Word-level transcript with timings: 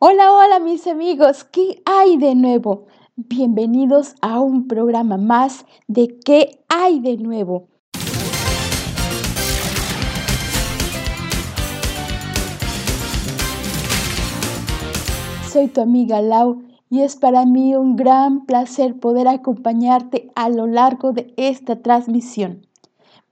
Hola, 0.00 0.32
hola 0.32 0.60
mis 0.60 0.86
amigos, 0.86 1.42
¿qué 1.42 1.82
hay 1.84 2.18
de 2.18 2.36
nuevo? 2.36 2.86
Bienvenidos 3.16 4.14
a 4.22 4.38
un 4.38 4.68
programa 4.68 5.16
más 5.16 5.66
de 5.88 6.20
¿Qué 6.24 6.60
hay 6.68 7.00
de 7.00 7.16
nuevo? 7.16 7.66
Soy 15.50 15.66
tu 15.66 15.80
amiga 15.80 16.22
Lau 16.22 16.62
y 16.88 17.00
es 17.00 17.16
para 17.16 17.44
mí 17.44 17.74
un 17.74 17.96
gran 17.96 18.46
placer 18.46 19.00
poder 19.00 19.26
acompañarte 19.26 20.30
a 20.36 20.48
lo 20.48 20.68
largo 20.68 21.12
de 21.12 21.34
esta 21.36 21.82
transmisión. 21.82 22.64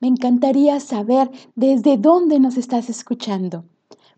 Me 0.01 0.09
encantaría 0.09 0.81
saber 0.81 1.31
desde 1.55 1.97
dónde 1.97 2.41
nos 2.41 2.57
estás 2.57 2.91
escuchando. 2.91 3.63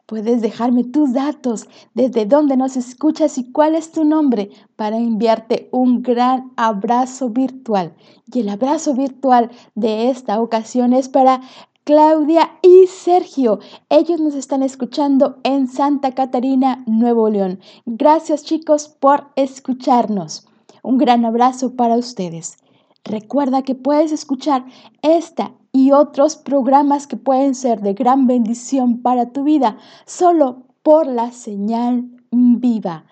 Puedes 0.09 0.41
dejarme 0.41 0.85
tus 0.85 1.13
datos, 1.13 1.69
desde 1.93 2.25
dónde 2.25 2.57
nos 2.57 2.79
escuchas 2.79 3.37
y 3.37 3.53
cuál 3.53 3.75
es 3.75 3.93
tu 3.93 4.05
nombre 4.05 4.49
para 4.75 4.97
enviarte 4.97 5.69
un 5.71 6.01
gran 6.01 6.51
abrazo 6.57 7.29
virtual. 7.29 7.95
Y 8.33 8.41
el 8.41 8.49
abrazo 8.49 8.95
virtual 8.95 9.51
de 9.75 10.09
esta 10.09 10.41
ocasión 10.41 10.95
es 10.95 11.11
para 11.11 11.43
Claudia 11.85 12.53
y 12.63 12.87
Sergio. 12.87 13.59
Ellos 13.91 14.19
nos 14.19 14.35
están 14.35 14.63
escuchando 14.63 15.41
en 15.43 15.69
Santa 15.69 16.13
Catarina, 16.15 16.83
Nuevo 16.87 17.29
León. 17.29 17.61
Gracias 17.85 18.45
chicos 18.45 18.89
por 18.89 19.27
escucharnos. 19.37 20.49
Un 20.83 20.97
gran 20.97 21.27
abrazo 21.27 21.77
para 21.77 21.99
ustedes. 21.99 22.57
Recuerda 23.05 23.61
que 23.61 23.75
puedes 23.75 24.13
escuchar 24.13 24.65
esta 25.03 25.53
y 25.73 25.93
otros 25.93 26.37
programas 26.37 27.07
que 27.07 27.17
pueden 27.17 27.55
ser 27.55 27.81
de 27.81 27.95
gran 27.95 28.27
bendición 28.27 29.01
para 29.03 29.31
tu 29.31 29.45
vida 29.45 29.79
solo 30.07 30.65
por 30.83 31.07
la 31.07 31.33
señal 31.33 32.09
viva 32.31 33.05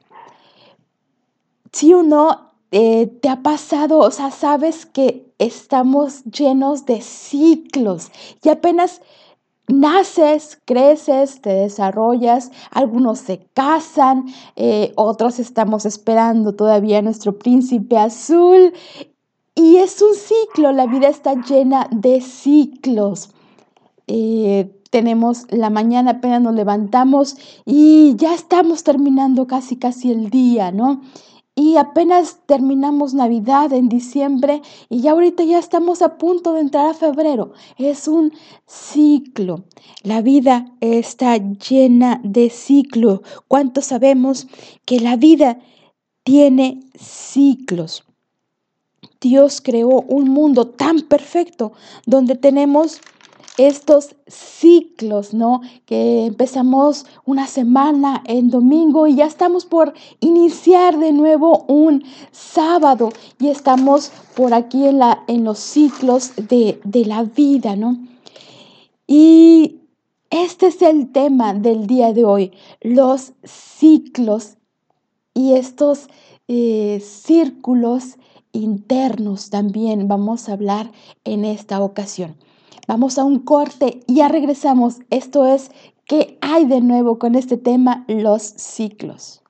Si 1.71 1.93
uno 1.93 2.51
eh, 2.71 3.07
te 3.07 3.29
ha 3.29 3.41
pasado, 3.41 3.99
o 3.99 4.11
sea, 4.11 4.31
sabes 4.31 4.85
que 4.85 5.31
estamos 5.37 6.23
llenos 6.25 6.85
de 6.85 7.01
ciclos 7.01 8.11
y 8.43 8.49
apenas 8.49 9.01
naces, 9.67 10.59
creces, 10.65 11.41
te 11.41 11.51
desarrollas, 11.51 12.51
algunos 12.71 13.19
se 13.19 13.47
casan, 13.53 14.25
eh, 14.55 14.91
otros 14.95 15.39
estamos 15.39 15.85
esperando 15.85 16.55
todavía 16.55 17.01
nuestro 17.01 17.37
príncipe 17.37 17.97
azul. 17.97 18.73
Y 19.55 19.77
es 19.77 20.01
un 20.01 20.15
ciclo, 20.15 20.71
la 20.71 20.87
vida 20.87 21.07
está 21.07 21.33
llena 21.35 21.87
de 21.91 22.21
ciclos. 22.21 23.31
Eh, 24.07 24.78
tenemos 24.89 25.45
la 25.49 25.69
mañana, 25.69 26.11
apenas 26.11 26.41
nos 26.41 26.55
levantamos 26.55 27.37
y 27.65 28.15
ya 28.15 28.33
estamos 28.33 28.83
terminando 28.83 29.47
casi 29.47 29.75
casi 29.77 30.11
el 30.11 30.29
día, 30.29 30.71
¿no? 30.71 31.01
Y 31.55 31.75
apenas 31.75 32.39
terminamos 32.45 33.13
Navidad 33.13 33.73
en 33.73 33.89
diciembre 33.89 34.61
y 34.87 35.01
ya 35.01 35.11
ahorita 35.11 35.43
ya 35.43 35.59
estamos 35.59 36.01
a 36.01 36.17
punto 36.17 36.53
de 36.53 36.61
entrar 36.61 36.87
a 36.87 36.93
febrero. 36.93 37.51
Es 37.77 38.07
un 38.07 38.31
ciclo. 38.65 39.65
La 40.01 40.21
vida 40.21 40.71
está 40.79 41.35
llena 41.35 42.21
de 42.23 42.49
ciclo. 42.49 43.23
¿Cuánto 43.49 43.81
sabemos 43.81 44.47
que 44.85 45.01
la 45.01 45.17
vida 45.17 45.59
tiene 46.23 46.79
ciclos? 46.97 48.05
Dios 49.19 49.59
creó 49.59 49.89
un 49.89 50.29
mundo 50.29 50.69
tan 50.69 51.01
perfecto 51.01 51.73
donde 52.05 52.35
tenemos 52.35 53.01
estos 53.59 54.15
ciclos, 54.25 55.33
¿no? 55.33 55.59
Que 55.85 56.25
empezamos 56.25 57.05
una 57.25 57.45
semana 57.45 58.23
en 58.25 58.49
domingo 58.49 59.05
y 59.05 59.15
ya 59.15 59.25
estamos 59.25 59.65
por 59.65 59.93
iniciar 60.21 60.97
de 60.97 61.11
nuevo 61.11 61.65
un 61.67 62.05
sábado 62.31 63.09
y 63.37 63.49
estamos 63.49 64.13
por 64.33 64.53
aquí 64.53 64.87
en, 64.87 64.99
la, 64.99 65.23
en 65.27 65.43
los 65.43 65.59
ciclos 65.59 66.31
de, 66.37 66.79
la 67.05 67.23
vida, 67.23 67.75
¿no? 67.75 67.97
Y 69.05 69.81
este 70.29 70.67
es 70.67 70.81
el 70.81 71.11
tema 71.11 71.53
del 71.53 71.85
día 71.85 72.13
de 72.13 72.23
hoy, 72.23 72.53
los 72.79 73.33
ciclos 73.43 74.55
y 75.33 75.55
estos 75.55 76.07
eh, 76.47 77.03
círculos 77.03 78.15
internos 78.53 79.49
también 79.49 80.07
vamos 80.07 80.47
a 80.47 80.53
hablar 80.53 80.93
en 81.25 81.43
esta 81.43 81.81
ocasión. 81.81 82.37
Vamos 82.89 83.19
a 83.19 83.23
un 83.23 83.37
corte 83.37 83.99
y 84.07 84.15
ya 84.15 84.29
regresamos. 84.29 85.01
Esto 85.11 85.45
es 85.45 85.69
¿Qué 86.07 86.39
hay 86.41 86.65
de 86.65 86.81
nuevo 86.81 87.19
con 87.19 87.35
este 87.35 87.55
tema? 87.55 88.03
Los 88.07 88.41
ciclos. 88.41 89.43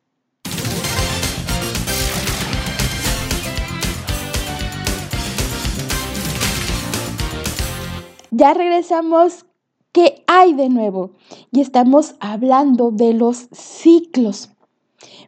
Ya 8.30 8.54
regresamos. 8.54 9.46
¿Qué 9.94 10.26
hay 10.28 10.52
de 10.52 10.68
nuevo? 10.68 11.12
Y 11.54 11.62
estamos 11.62 12.16
hablando 12.20 12.92
de 12.92 13.14
los 13.14 13.48
ciclos. 13.54 14.50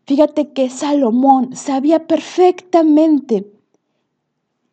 Fíjate 0.06 0.52
que 0.52 0.70
Salomón 0.70 1.56
sabía 1.56 2.08
perfectamente 2.08 3.50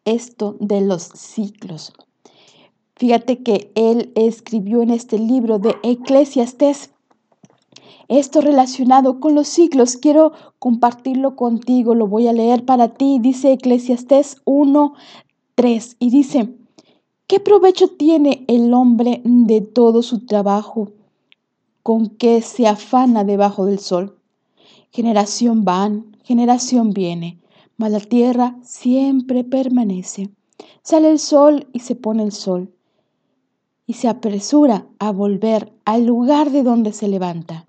esto 0.04 0.56
de 0.59 0.81
los 0.81 1.04
ciclos. 1.04 1.93
Fíjate 2.98 3.44
que 3.44 3.70
él 3.76 4.10
escribió 4.16 4.82
en 4.82 4.91
este 4.91 5.20
libro 5.20 5.60
de 5.60 5.76
Eclesiastés 5.84 6.91
esto 8.09 8.41
relacionado 8.41 9.20
con 9.20 9.36
los 9.36 9.47
siglos. 9.47 9.97
Quiero 9.97 10.32
compartirlo 10.59 11.36
contigo, 11.36 11.94
lo 11.94 12.09
voy 12.09 12.26
a 12.26 12.32
leer 12.32 12.64
para 12.64 12.94
ti. 12.94 13.20
Dice 13.20 13.53
Eclesiastés 13.53 14.38
1, 14.47 14.94
3 15.54 15.97
y 16.00 16.10
dice, 16.10 16.53
¿qué 17.28 17.38
provecho 17.38 17.86
tiene 17.86 18.44
el 18.48 18.75
hombre 18.75 19.20
de 19.25 19.60
todo 19.60 20.03
su 20.03 20.26
trabajo 20.26 20.91
con 21.84 22.09
que 22.09 22.42
se 22.42 22.66
afana 22.66 23.22
debajo 23.22 23.65
del 23.65 23.78
sol? 23.78 24.19
Generación 24.91 25.65
van, 25.65 26.16
generación 26.25 26.91
viene, 26.91 27.38
mas 27.76 27.92
la 27.92 28.00
tierra 28.00 28.56
siempre 28.62 29.44
permanece. 29.44 30.30
Sale 30.82 31.12
el 31.12 31.20
sol 31.20 31.69
y 31.72 31.78
se 31.78 31.94
pone 31.94 32.25
el 32.25 32.32
sol 32.32 32.72
y 33.88 33.94
se 33.94 34.06
apresura 34.06 34.87
a 34.99 35.10
volver 35.12 35.72
al 35.87 36.04
lugar 36.04 36.50
de 36.50 36.62
donde 36.62 36.93
se 36.93 37.09
levanta. 37.09 37.66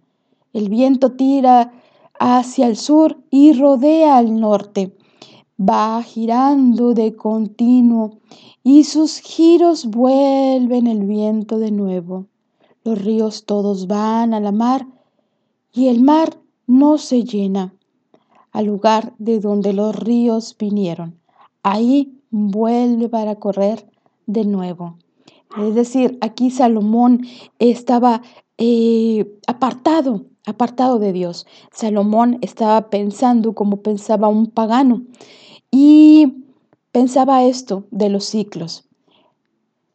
El 0.51 0.67
viento 0.67 1.13
tira 1.13 1.71
hacia 2.19 2.67
el 2.67 2.75
sur 2.75 3.17
y 3.31 3.53
rodea 3.53 4.17
al 4.17 4.37
norte. 4.37 4.97
Va 5.57 6.03
girando 6.03 6.93
de 6.93 7.15
continuo 7.15 8.19
y 8.63 8.83
sus 8.83 9.19
giros 9.19 9.85
vuelven 9.85 10.87
el 10.87 11.05
viento 11.05 11.57
de 11.57 11.71
nuevo. 11.71 12.25
Los 12.83 13.01
ríos 13.01 13.45
todos 13.45 13.87
van 13.87 14.33
a 14.33 14.41
la 14.41 14.51
mar 14.51 14.85
y 15.73 15.87
el 15.87 16.01
mar 16.01 16.37
no 16.67 16.97
se 16.97 17.23
llena. 17.23 17.73
Al 18.51 18.65
lugar 18.65 19.13
de 19.19 19.39
donde 19.39 19.71
los 19.71 19.95
ríos 19.95 20.53
vinieron. 20.59 21.17
Ahí 21.63 22.19
vuelve 22.29 23.07
para 23.07 23.35
correr 23.35 23.89
de 24.25 24.43
nuevo. 24.43 24.97
Es 25.57 25.73
decir, 25.73 26.17
aquí 26.21 26.51
Salomón 26.51 27.25
estaba 27.57 28.21
eh, 28.57 29.25
apartado, 29.47 30.25
apartado 30.45 30.99
de 30.99 31.11
Dios. 31.11 31.47
Salomón 31.71 32.37
estaba 32.41 32.89
pensando 32.89 33.53
como 33.53 33.81
pensaba 33.81 34.27
un 34.27 34.47
pagano 34.47 35.03
y 35.71 36.43
pensaba 36.91 37.43
esto 37.43 37.85
de 37.91 38.09
los 38.09 38.25
ciclos. 38.25 38.85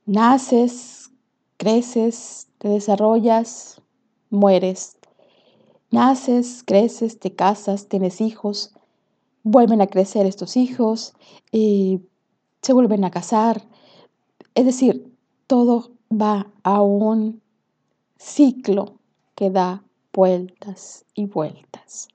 Naces, 0.06 1.10
creces, 1.56 2.48
te 2.58 2.68
desarrollas, 2.68 3.80
mueres. 4.30 4.96
Naces, 5.90 6.64
creces, 6.66 7.20
te 7.20 7.34
casas, 7.34 7.88
tienes 7.88 8.20
hijos, 8.20 8.74
vuelven 9.44 9.80
a 9.80 9.86
crecer 9.86 10.26
estos 10.26 10.56
hijos, 10.56 11.14
eh, 11.52 12.00
se 12.62 12.72
vuelven 12.72 13.04
a 13.04 13.12
casar. 13.12 13.62
Es 14.56 14.64
decir, 14.64 15.13
todo 15.54 15.92
va 16.10 16.48
a 16.64 16.82
un 16.82 17.40
ciclo 18.18 18.98
que 19.36 19.50
da 19.50 19.84
vueltas 20.12 21.04
y 21.14 21.26
vueltas. 21.26 22.08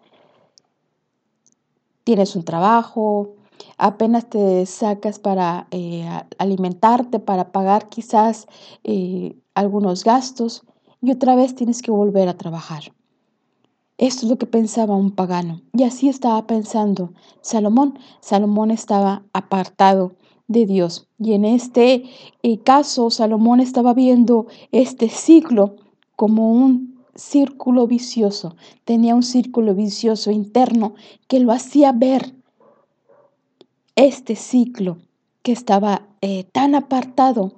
Tienes 2.03 2.35
un 2.35 2.43
trabajo, 2.43 3.35
apenas 3.77 4.29
te 4.29 4.65
sacas 4.65 5.19
para 5.19 5.67
eh, 5.71 6.05
alimentarte, 6.37 7.19
para 7.19 7.53
pagar 7.53 7.87
quizás 7.87 8.45
eh, 8.83 9.37
algunos 9.53 10.03
gastos 10.03 10.63
y 11.01 11.11
otra 11.11 11.35
vez 11.35 11.55
tienes 11.55 11.81
que 11.81 11.91
volver 11.91 12.27
a 12.27 12.35
trabajar. 12.35 12.91
Esto 13.97 14.25
es 14.25 14.31
lo 14.31 14.37
que 14.37 14.47
pensaba 14.47 14.97
un 14.97 15.11
pagano. 15.11 15.61
Y 15.71 15.83
así 15.83 16.09
estaba 16.09 16.45
pensando 16.45 17.13
Salomón. 17.39 17.99
Salomón 18.19 18.71
estaba 18.71 19.23
apartado 19.31 20.11
de 20.49 20.65
Dios. 20.65 21.07
Y 21.17 21.33
en 21.33 21.45
este 21.45 22.03
eh, 22.43 22.57
caso, 22.59 23.09
Salomón 23.09 23.61
estaba 23.61 23.93
viendo 23.93 24.47
este 24.73 25.07
ciclo 25.07 25.77
como 26.17 26.51
un 26.51 26.99
círculo 27.15 27.87
vicioso. 27.87 28.55
Tenía 28.83 29.15
un 29.15 29.23
círculo 29.23 29.73
vicioso 29.75 30.31
interno 30.31 30.95
que 31.27 31.39
lo 31.39 31.53
hacía 31.53 31.93
ver 31.93 32.33
este 33.95 34.35
ciclo 34.35 34.97
que 35.43 35.51
estaba 35.53 36.07
eh, 36.21 36.43
tan 36.51 36.75
apartado 36.75 37.53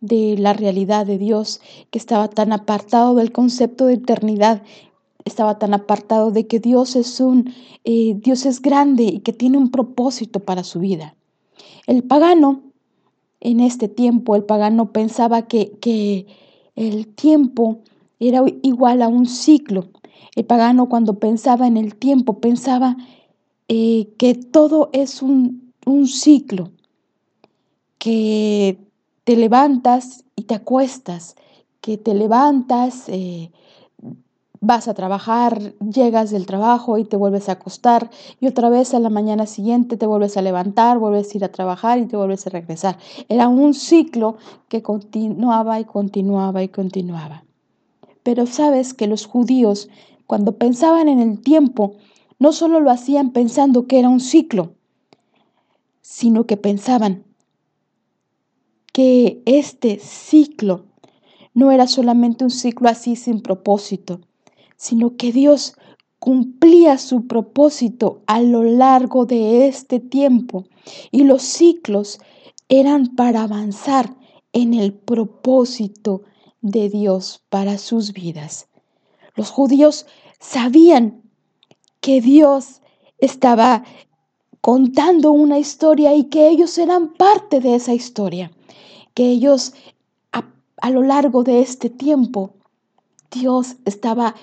de 0.00 0.36
la 0.38 0.52
realidad 0.52 1.04
de 1.04 1.18
Dios, 1.18 1.60
que 1.90 1.98
estaba 1.98 2.28
tan 2.28 2.52
apartado 2.52 3.14
del 3.16 3.32
concepto 3.32 3.86
de 3.86 3.94
eternidad, 3.94 4.62
estaba 5.24 5.58
tan 5.58 5.74
apartado 5.74 6.30
de 6.30 6.46
que 6.46 6.60
Dios 6.60 6.94
es 6.96 7.18
un 7.18 7.52
eh, 7.84 8.14
Dios 8.16 8.46
es 8.46 8.62
grande 8.62 9.04
y 9.04 9.20
que 9.20 9.32
tiene 9.32 9.58
un 9.58 9.70
propósito 9.70 10.40
para 10.40 10.62
su 10.64 10.78
vida. 10.80 11.16
El 11.86 12.02
pagano, 12.02 12.62
en 13.40 13.60
este 13.60 13.88
tiempo, 13.88 14.36
el 14.36 14.44
pagano 14.44 14.92
pensaba 14.92 15.42
que, 15.42 15.72
que 15.80 16.26
el 16.74 17.06
tiempo 17.06 17.80
era 18.18 18.42
igual 18.62 19.02
a 19.02 19.08
un 19.08 19.26
ciclo. 19.26 19.88
El 20.34 20.44
pagano 20.44 20.88
cuando 20.88 21.18
pensaba 21.18 21.66
en 21.66 21.76
el 21.76 21.94
tiempo 21.94 22.40
pensaba 22.40 22.96
eh, 23.68 24.08
que 24.18 24.34
todo 24.34 24.90
es 24.92 25.22
un 25.22 25.66
un 25.86 26.08
ciclo 26.08 26.72
que 27.98 28.76
te 29.24 29.36
levantas 29.36 30.24
y 30.34 30.42
te 30.42 30.54
acuestas, 30.54 31.36
que 31.80 31.96
te 31.96 32.12
levantas, 32.12 33.08
eh, 33.08 33.50
vas 34.60 34.88
a 34.88 34.94
trabajar, 34.94 35.74
llegas 35.80 36.30
del 36.30 36.46
trabajo 36.46 36.98
y 36.98 37.04
te 37.04 37.16
vuelves 37.16 37.48
a 37.48 37.52
acostar 37.52 38.10
y 38.40 38.46
otra 38.46 38.68
vez 38.68 38.94
a 38.94 39.00
la 39.00 39.10
mañana 39.10 39.46
siguiente 39.46 39.96
te 39.96 40.06
vuelves 40.06 40.36
a 40.36 40.42
levantar, 40.42 40.98
vuelves 40.98 41.32
a 41.32 41.36
ir 41.36 41.44
a 41.44 41.52
trabajar 41.52 41.98
y 41.98 42.06
te 42.06 42.16
vuelves 42.16 42.46
a 42.46 42.50
regresar. 42.50 42.98
Era 43.28 43.48
un 43.48 43.74
ciclo 43.74 44.36
que 44.68 44.82
continuaba 44.82 45.80
y 45.80 45.84
continuaba 45.84 46.62
y 46.62 46.68
continuaba. 46.68 47.44
Pero 48.22 48.46
sabes 48.46 48.94
que 48.94 49.06
los 49.06 49.26
judíos, 49.26 49.88
cuando 50.26 50.52
pensaban 50.56 51.08
en 51.08 51.20
el 51.20 51.40
tiempo, 51.40 51.94
no 52.38 52.52
solo 52.52 52.80
lo 52.80 52.90
hacían 52.90 53.30
pensando 53.30 53.86
que 53.86 53.98
era 53.98 54.08
un 54.08 54.20
ciclo, 54.20 54.72
sino 56.02 56.44
que 56.46 56.56
pensaban 56.56 57.24
que 58.92 59.42
este 59.44 59.98
ciclo 59.98 60.86
no 61.54 61.70
era 61.70 61.86
solamente 61.86 62.44
un 62.44 62.50
ciclo 62.50 62.88
así 62.88 63.16
sin 63.16 63.40
propósito, 63.40 64.20
sino 64.76 65.16
que 65.16 65.32
Dios 65.32 65.74
cumplía 66.18 66.98
su 66.98 67.26
propósito 67.26 68.22
a 68.26 68.40
lo 68.40 68.62
largo 68.62 69.26
de 69.26 69.66
este 69.68 70.00
tiempo 70.00 70.64
y 71.10 71.24
los 71.24 71.42
ciclos 71.42 72.18
eran 72.68 73.14
para 73.14 73.42
avanzar 73.42 74.16
en 74.52 74.74
el 74.74 74.92
propósito 74.92 76.22
de 76.62 76.88
Dios 76.88 77.42
para 77.48 77.78
sus 77.78 78.12
vidas. 78.12 78.68
Los 79.34 79.50
judíos 79.50 80.06
sabían 80.40 81.22
que 82.00 82.20
Dios 82.20 82.80
estaba 83.18 83.84
contando 84.60 85.30
una 85.30 85.58
historia 85.58 86.14
y 86.14 86.24
que 86.24 86.48
ellos 86.48 86.76
eran 86.78 87.12
parte 87.14 87.60
de 87.60 87.76
esa 87.76 87.94
historia, 87.94 88.50
que 89.14 89.28
ellos 89.28 89.74
a, 90.32 90.90
lo 90.90 91.02
largo 91.02 91.42
de 91.42 91.60
este 91.60 91.88
tiempo, 91.88 92.50
Dios 93.30 93.76
estaba 93.84 94.34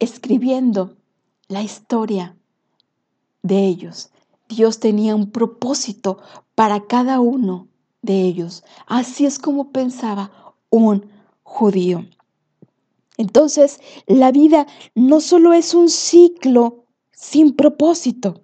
escribiendo 0.00 0.96
la 1.48 1.62
historia 1.62 2.36
de 3.42 3.66
ellos. 3.66 4.10
Dios 4.48 4.80
tenía 4.80 5.14
un 5.14 5.30
propósito 5.30 6.18
para 6.54 6.86
cada 6.86 7.20
uno 7.20 7.68
de 8.02 8.22
ellos. 8.22 8.64
Así 8.86 9.26
es 9.26 9.38
como 9.38 9.70
pensaba 9.70 10.32
un 10.70 11.06
judío. 11.42 12.06
Entonces, 13.16 13.80
la 14.06 14.32
vida 14.32 14.66
no 14.94 15.20
solo 15.20 15.52
es 15.52 15.74
un 15.74 15.88
ciclo 15.88 16.84
sin 17.12 17.54
propósito, 17.54 18.40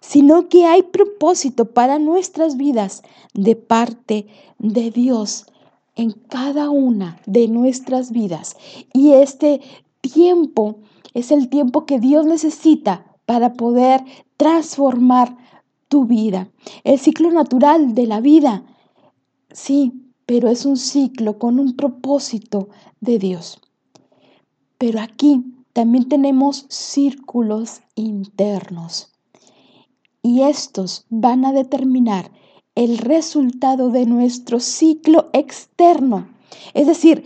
sino 0.00 0.48
que 0.48 0.66
hay 0.66 0.82
propósito 0.82 1.72
para 1.72 1.98
nuestras 1.98 2.56
vidas 2.56 3.02
de 3.34 3.54
parte 3.54 4.26
de 4.58 4.90
Dios 4.90 5.46
en 5.94 6.10
cada 6.12 6.70
una 6.70 7.20
de 7.26 7.48
nuestras 7.48 8.10
vidas. 8.10 8.56
Y 8.92 9.12
este 9.12 9.60
tiempo 10.00 10.80
es 11.16 11.30
el 11.30 11.48
tiempo 11.48 11.86
que 11.86 11.98
Dios 11.98 12.26
necesita 12.26 13.16
para 13.24 13.54
poder 13.54 14.04
transformar 14.36 15.34
tu 15.88 16.04
vida. 16.04 16.50
El 16.84 16.98
ciclo 16.98 17.30
natural 17.30 17.94
de 17.94 18.06
la 18.06 18.20
vida, 18.20 18.66
sí, 19.50 19.94
pero 20.26 20.50
es 20.50 20.66
un 20.66 20.76
ciclo 20.76 21.38
con 21.38 21.58
un 21.58 21.74
propósito 21.74 22.68
de 23.00 23.18
Dios. 23.18 23.62
Pero 24.76 25.00
aquí 25.00 25.42
también 25.72 26.06
tenemos 26.06 26.66
círculos 26.68 27.80
internos 27.94 29.10
y 30.20 30.42
estos 30.42 31.06
van 31.08 31.46
a 31.46 31.54
determinar 31.54 32.30
el 32.74 32.98
resultado 32.98 33.88
de 33.88 34.04
nuestro 34.04 34.60
ciclo 34.60 35.30
externo. 35.32 36.28
Es 36.74 36.86
decir, 36.86 37.24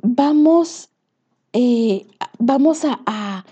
vamos, 0.00 0.90
eh, 1.54 2.08
vamos 2.38 2.84
a, 2.84 3.44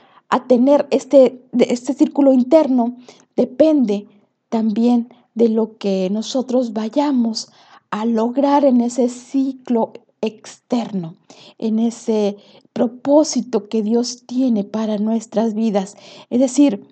tener 0.49 0.89
este, 0.91 1.43
este 1.53 1.95
círculo 1.95 2.33
interno, 2.33 2.97
depende 3.37 4.09
también 4.49 5.09
de 5.35 5.49
lo 5.49 5.77
que 5.77 6.09
nosotros 6.11 6.73
vayamos 6.73 7.51
a 7.91 8.05
lograr 8.07 8.65
en 8.65 8.81
ese 8.81 9.09
ciclo 9.09 9.93
externo, 10.21 11.15
en 11.59 11.79
ese 11.79 12.39
propósito 12.73 13.69
que 13.69 13.83
Dios 13.83 14.25
tiene 14.27 14.65
para 14.65 14.99
nuestras 14.99 15.55
vidas. 15.55 15.97
Es 16.29 16.41
decir, 16.41 16.87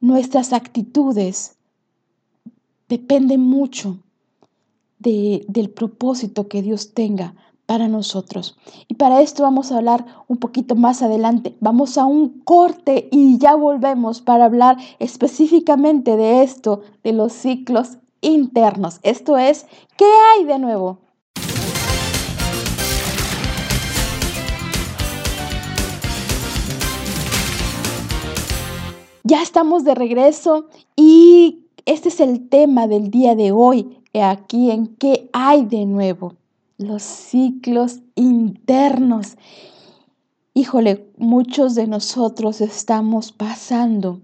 nuestras 0.00 0.52
actitudes 0.52 1.56
dependen 2.88 3.40
mucho 3.40 3.98
del 4.98 5.70
propósito 5.74 6.48
que 6.48 6.62
Dios 6.62 6.92
tenga 6.92 7.34
para 7.70 7.86
nosotros. 7.86 8.58
Y 8.88 8.94
para 8.94 9.20
esto 9.20 9.44
vamos 9.44 9.70
a 9.70 9.76
hablar 9.76 10.04
un 10.26 10.38
poquito 10.38 10.74
más 10.74 11.02
adelante. 11.02 11.56
Vamos 11.60 11.98
a 11.98 12.04
un 12.04 12.40
corte 12.40 13.08
y 13.12 13.38
ya 13.38 13.54
volvemos 13.54 14.20
para 14.22 14.46
hablar 14.46 14.76
específicamente 14.98 16.16
de 16.16 16.42
esto, 16.42 16.80
de 17.04 17.12
los 17.12 17.32
ciclos 17.32 17.98
internos. 18.22 18.98
Esto 19.04 19.38
es, 19.38 19.68
¿qué 19.96 20.04
hay 20.04 20.46
de 20.46 20.58
nuevo? 20.58 20.98
Ya 29.22 29.42
estamos 29.42 29.84
de 29.84 29.94
regreso 29.94 30.66
y 30.96 31.66
este 31.86 32.08
es 32.08 32.18
el 32.18 32.48
tema 32.48 32.88
del 32.88 33.12
día 33.12 33.36
de 33.36 33.52
hoy, 33.52 33.96
aquí 34.20 34.72
en 34.72 34.88
qué 34.96 35.30
hay 35.32 35.64
de 35.66 35.86
nuevo, 35.86 36.34
los 36.80 37.02
ciclos 37.02 38.00
internos. 38.14 39.36
Híjole, 40.54 41.12
muchos 41.18 41.74
de 41.74 41.86
nosotros 41.86 42.62
estamos 42.62 43.32
pasando 43.32 44.22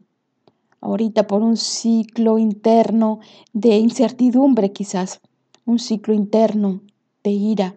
ahorita 0.81 1.27
por 1.27 1.43
un 1.43 1.59
ciclo 1.59 2.39
interno 2.39 3.21
de 3.53 3.77
incertidumbre 3.77 4.73
quizás, 4.73 5.21
un 5.67 5.79
ciclo 5.79 6.15
interno 6.15 6.81
de 7.23 7.31
ira, 7.31 7.77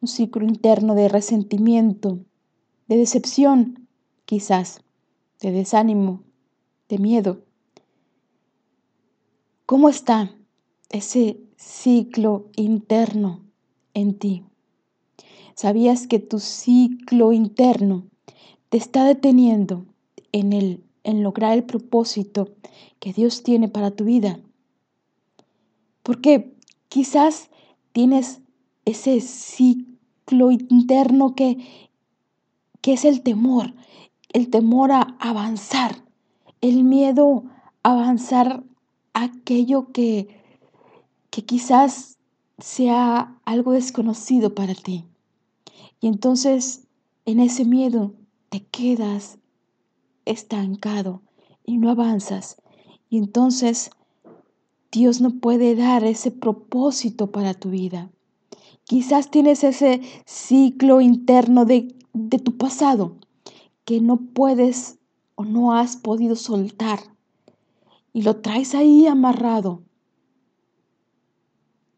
un 0.00 0.08
ciclo 0.08 0.46
interno 0.46 0.94
de 0.94 1.08
resentimiento, 1.08 2.18
de 2.88 2.96
decepción 2.96 3.86
quizás, 4.24 4.80
de 5.42 5.50
desánimo, 5.50 6.22
de 6.88 6.98
miedo. 6.98 7.42
¿Cómo 9.66 9.90
está 9.90 10.34
ese 10.88 11.38
ciclo 11.58 12.46
interno 12.56 13.45
en 13.96 14.18
ti? 14.18 14.44
¿Sabías 15.54 16.06
que 16.06 16.18
tu 16.18 16.38
ciclo 16.38 17.32
interno 17.32 18.04
te 18.68 18.76
está 18.76 19.04
deteniendo 19.04 19.86
en, 20.32 20.52
el, 20.52 20.84
en 21.02 21.22
lograr 21.22 21.54
el 21.54 21.64
propósito 21.64 22.50
que 23.00 23.14
Dios 23.14 23.42
tiene 23.42 23.68
para 23.68 23.90
tu 23.90 24.04
vida? 24.04 24.38
Porque 26.02 26.54
quizás 26.88 27.48
tienes 27.92 28.40
ese 28.84 29.20
ciclo 29.22 30.50
interno 30.50 31.34
que, 31.34 31.56
que 32.82 32.92
es 32.92 33.06
el 33.06 33.22
temor, 33.22 33.72
el 34.34 34.50
temor 34.50 34.92
a 34.92 35.16
avanzar, 35.20 36.04
el 36.60 36.84
miedo 36.84 37.44
avanzar 37.82 38.62
aquello 39.14 39.90
que, 39.92 40.28
que 41.30 41.46
quizás 41.46 42.15
sea 42.58 43.38
algo 43.44 43.72
desconocido 43.72 44.54
para 44.54 44.74
ti. 44.74 45.04
Y 46.00 46.06
entonces 46.06 46.86
en 47.24 47.40
ese 47.40 47.64
miedo 47.64 48.14
te 48.48 48.64
quedas 48.64 49.38
estancado 50.24 51.22
y 51.64 51.78
no 51.78 51.90
avanzas. 51.90 52.56
Y 53.10 53.18
entonces 53.18 53.90
Dios 54.92 55.20
no 55.20 55.38
puede 55.40 55.74
dar 55.74 56.04
ese 56.04 56.30
propósito 56.30 57.30
para 57.30 57.54
tu 57.54 57.70
vida. 57.70 58.10
Quizás 58.84 59.30
tienes 59.30 59.64
ese 59.64 60.00
ciclo 60.24 61.00
interno 61.00 61.64
de, 61.64 61.94
de 62.12 62.38
tu 62.38 62.56
pasado 62.56 63.16
que 63.84 64.00
no 64.00 64.16
puedes 64.18 64.98
o 65.34 65.44
no 65.44 65.74
has 65.74 65.96
podido 65.96 66.36
soltar 66.36 67.00
y 68.12 68.22
lo 68.22 68.36
traes 68.36 68.74
ahí 68.74 69.06
amarrado. 69.06 69.82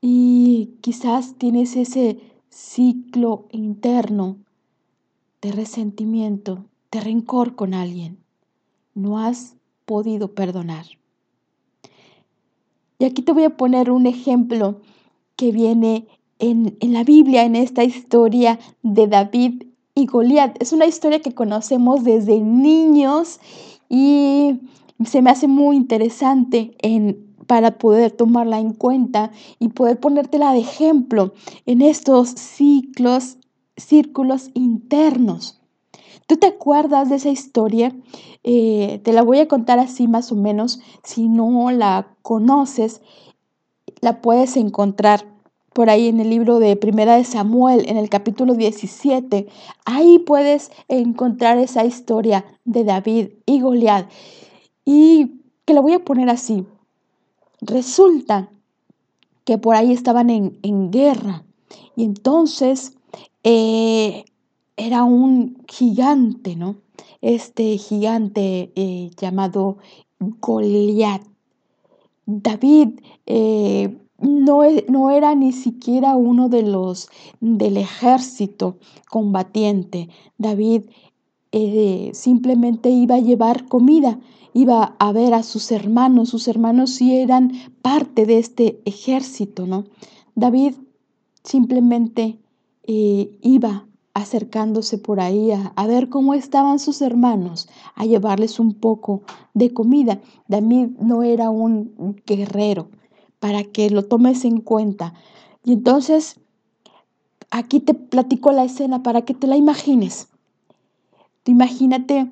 Y 0.01 0.77
quizás 0.81 1.35
tienes 1.39 1.77
ese 1.77 2.21
ciclo 2.51 3.47
interno 3.51 4.37
de 5.43 5.53
resentimiento, 5.53 6.65
de 6.91 7.01
rencor 7.01 7.57
con 7.57 7.75
alguien. 7.75 8.19
No 8.95 9.19
has 9.19 9.57
podido 9.85 10.35
perdonar. 10.35 10.87
Y 12.99 13.05
aquí 13.05 13.23
te 13.23 13.33
voy 13.33 13.45
a 13.45 13.57
poner 13.57 13.91
un 13.91 14.07
ejemplo 14.07 14.81
que 15.37 15.53
viene 15.53 16.09
en, 16.39 16.77
en 16.81 16.93
la 16.93 17.05
Biblia, 17.05 17.45
en 17.45 17.57
esta 17.57 17.85
historia 17.85 18.59
de 18.83 19.07
David 19.07 19.65
y 19.95 20.07
Goliat. 20.07 20.61
Es 20.61 20.73
una 20.73 20.87
historia 20.87 21.21
que 21.21 21.35
conocemos 21.35 22.05
desde 22.05 22.41
niños 22.41 23.41
y 23.89 24.61
se 25.05 25.23
me 25.23 25.31
hace 25.31 25.47
muy 25.47 25.77
interesante 25.77 26.77
en, 26.81 27.28
para 27.49 27.79
poder 27.79 28.13
tomarla 28.13 28.61
en 28.61 28.75
cuenta 28.75 29.33
y 29.59 29.71
poder 29.71 29.99
ponértela 29.99 30.53
de 30.53 30.61
ejemplo 30.61 31.33
en 31.67 31.83
estos 31.83 32.29
ciclos, 32.29 33.39
círculos 33.77 34.51
internos. 34.53 35.59
¿Tú 36.27 36.37
te 36.37 36.47
acuerdas 36.47 37.09
de 37.09 37.17
esa 37.17 37.31
historia? 37.31 37.97
Eh, 38.45 39.01
te 39.03 39.15
la 39.15 39.23
voy 39.23 39.39
a 39.39 39.49
contar 39.49 39.79
así 39.79 40.07
más 40.09 40.31
o 40.31 40.37
menos. 40.37 40.81
Si 41.03 41.27
no 41.27 41.71
la 41.71 42.15
conoces, 42.21 43.01
la 44.03 44.21
puedes 44.21 44.59
encontrar 44.59 45.25
por 45.73 45.89
ahí 45.89 46.09
en 46.09 46.21
el 46.21 46.29
libro 46.29 46.59
de 46.59 46.77
Primera 46.77 47.17
de 47.17 47.25
Samuel, 47.25 47.89
en 47.89 47.97
el 47.97 48.11
capítulo 48.11 48.55
17. 48.55 49.49
Ahí 49.87 50.19
puedes 50.19 50.71
encontrar 50.89 51.57
esa 51.57 51.87
historia 51.87 52.45
de 52.67 52.85
David 52.85 53.29
y 53.47 53.63
Goliat. 53.63 54.07
Y 54.85 55.41
que 55.65 55.73
la 55.73 55.81
voy 55.81 55.95
a 55.95 56.05
poner 56.05 56.29
así. 56.29 56.67
Resulta 57.61 58.51
que 59.45 59.59
por 59.59 59.75
ahí 59.75 59.93
estaban 59.93 60.31
en, 60.31 60.91
guerra 60.91 61.45
y 61.97 62.05
entonces 62.05 62.97
eh, 63.43 64.25
era 64.77 65.05
un 65.05 65.65
gigante, 65.67 66.55
¿no? 66.55 66.77
Este 67.21 67.77
gigante 67.79 68.73
eh, 68.77 69.11
llamado 69.17 69.79
Goliat. 70.21 71.23
David 72.27 73.01
eh, 73.27 73.97
no, 74.19 74.65
e, 74.65 74.85
no, 74.89 75.11
era 75.11 75.35
ni 75.35 75.53
siquiera 75.53 76.17
uno 76.17 76.49
de 76.49 76.63
los 76.63 77.09
del 77.41 77.77
ejército 77.77 78.77
combatiente. 79.09 80.09
David 80.37 80.83
simplemente 82.13 82.91
iba 82.91 83.17
a 83.17 83.21
llevar 83.21 83.67
comida 83.67 84.19
iba 84.59 84.97
a 84.99 85.13
ver 85.13 85.35
a 85.35 85.43
sus 85.43 85.71
hermanos, 85.71 86.31
sus 86.31 86.49
hermanos 86.49 86.91
sí 86.91 87.17
eran 87.17 87.53
parte 87.83 88.27
de 88.27 88.39
este 88.39 88.81
ejército, 88.85 89.67
¿no? 89.67 89.85
David 90.35 90.75
simplemente 91.45 92.39
eh, 92.85 93.39
iba 93.43 93.87
acercándose 94.15 94.99
por 94.99 95.21
ahí 95.21 95.53
a, 95.53 95.73
a, 95.77 95.87
ver 95.87 96.09
cómo 96.09 96.35
estaban 96.35 96.81
sus 96.81 97.03
hermanos, 97.03 97.69
a 97.95 98.05
llevarles 98.05 98.59
un 98.59 98.75
poco 98.75 99.23
de 99.55 99.73
comida. 99.73 100.21
David 100.49 100.89
no 100.99 101.23
era 101.23 101.51
un 101.51 102.21
guerrero, 102.27 102.89
para 103.39 103.63
que 103.63 103.91
lo 103.91 104.07
tomes 104.07 104.45
en 104.45 104.61
cuenta. 104.61 105.15
Y 105.65 105.75
entonces, 105.75 106.41
aquí 107.53 107.79
te 107.79 107.95
platico 107.95 108.51
la 108.51 108.65
escena 108.65 109.05
para 109.05 109.23
que 109.23 109.35
te 109.35 109.47
la 109.47 109.57
imagines. 109.57 110.29
Imagínate 111.49 112.31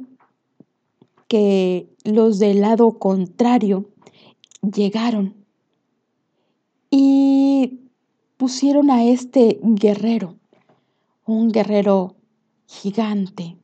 que 1.26 1.88
los 2.04 2.38
del 2.38 2.60
lado 2.60 2.98
contrario 2.98 3.86
llegaron 4.60 5.32
y 6.90 7.80
pusieron 8.36 8.90
a 8.90 9.04
este 9.04 9.58
guerrero, 9.62 10.34
un 11.24 11.50
guerrero 11.50 12.16
gigante 12.66 13.56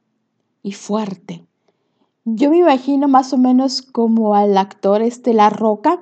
y 0.62 0.72
fuerte. 0.72 1.44
Yo 2.24 2.48
me 2.48 2.56
imagino 2.56 3.06
más 3.06 3.34
o 3.34 3.36
menos 3.36 3.82
como 3.82 4.34
al 4.34 4.56
actor 4.56 5.02
este 5.02 5.34
La 5.34 5.50
Roca, 5.50 6.00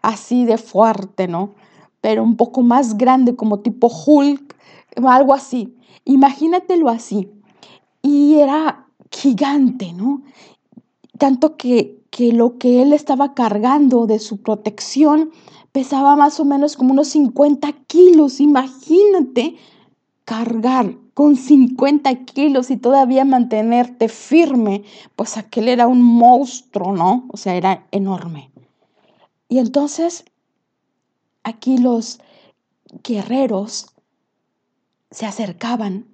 así 0.00 0.44
de 0.44 0.58
fuerte, 0.58 1.26
¿no? 1.26 1.56
Pero 2.00 2.22
un 2.22 2.36
poco 2.36 2.62
más 2.62 2.96
grande, 2.96 3.34
como 3.34 3.58
tipo 3.58 3.88
Hulk, 3.88 4.54
algo 5.04 5.34
así. 5.34 5.76
Imagínatelo 6.04 6.88
así. 6.88 7.28
Y 8.00 8.36
era 8.36 8.81
gigante, 9.12 9.92
¿no? 9.92 10.22
tanto 11.22 11.56
que, 11.56 12.02
que 12.10 12.32
lo 12.32 12.58
que 12.58 12.82
él 12.82 12.92
estaba 12.92 13.32
cargando 13.32 14.08
de 14.08 14.18
su 14.18 14.42
protección 14.42 15.30
pesaba 15.70 16.16
más 16.16 16.40
o 16.40 16.44
menos 16.44 16.76
como 16.76 16.92
unos 16.92 17.06
50 17.10 17.72
kilos. 17.86 18.40
Imagínate 18.40 19.54
cargar 20.24 20.96
con 21.14 21.36
50 21.36 22.24
kilos 22.24 22.72
y 22.72 22.76
todavía 22.76 23.24
mantenerte 23.24 24.08
firme, 24.08 24.82
pues 25.14 25.36
aquel 25.36 25.68
era 25.68 25.86
un 25.86 26.02
monstruo, 26.02 26.90
¿no? 26.90 27.28
O 27.32 27.36
sea, 27.36 27.54
era 27.54 27.86
enorme. 27.92 28.50
Y 29.48 29.58
entonces, 29.58 30.24
aquí 31.44 31.78
los 31.78 32.18
guerreros 33.04 33.86
se 35.12 35.24
acercaban 35.24 36.08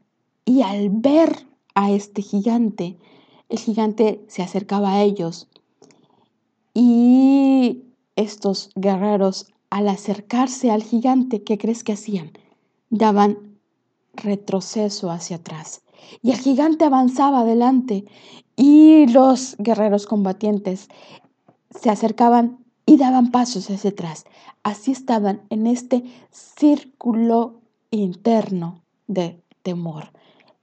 y 0.44 0.60
al 0.60 0.90
ver 0.90 1.47
a 1.78 1.92
este 1.92 2.22
gigante, 2.22 2.96
el 3.48 3.58
gigante 3.60 4.20
se 4.26 4.42
acercaba 4.42 4.94
a 4.94 5.02
ellos 5.04 5.46
y 6.74 7.84
estos 8.16 8.70
guerreros 8.74 9.46
al 9.70 9.86
acercarse 9.86 10.72
al 10.72 10.82
gigante, 10.82 11.44
¿qué 11.44 11.56
crees 11.56 11.84
que 11.84 11.92
hacían? 11.92 12.32
Daban 12.90 13.60
retroceso 14.12 15.12
hacia 15.12 15.36
atrás. 15.36 15.82
Y 16.20 16.32
el 16.32 16.38
gigante 16.38 16.84
avanzaba 16.84 17.40
adelante 17.40 18.06
y 18.56 19.06
los 19.06 19.54
guerreros 19.58 20.06
combatientes 20.06 20.88
se 21.70 21.90
acercaban 21.90 22.58
y 22.86 22.96
daban 22.96 23.30
pasos 23.30 23.70
hacia 23.70 23.90
atrás. 23.90 24.24
Así 24.64 24.90
estaban 24.90 25.42
en 25.50 25.68
este 25.68 26.02
círculo 26.32 27.60
interno 27.92 28.82
de 29.06 29.40
temor. 29.62 30.10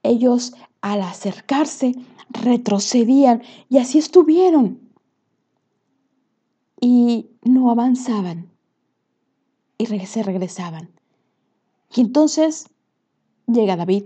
Ellos 0.05 0.53
al 0.81 1.01
acercarse 1.01 1.93
retrocedían 2.29 3.41
y 3.69 3.77
así 3.77 3.97
estuvieron. 3.97 4.79
Y 6.79 7.27
no 7.43 7.71
avanzaban 7.71 8.49
y 9.77 9.85
se 9.85 10.23
regresaban. 10.23 10.89
Y 11.95 12.01
entonces 12.01 12.69
llega 13.47 13.75
David. 13.75 14.05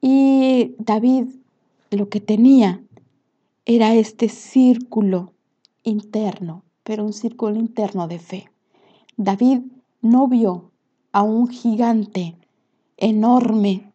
Y 0.00 0.74
David 0.78 1.26
lo 1.90 2.08
que 2.08 2.20
tenía 2.20 2.82
era 3.64 3.94
este 3.94 4.28
círculo 4.28 5.32
interno, 5.82 6.62
pero 6.84 7.04
un 7.04 7.12
círculo 7.12 7.56
interno 7.56 8.08
de 8.08 8.18
fe. 8.18 8.50
David 9.16 9.60
no 10.00 10.28
vio 10.28 10.70
a 11.12 11.22
un 11.22 11.48
gigante 11.48 12.36
enorme 12.96 13.87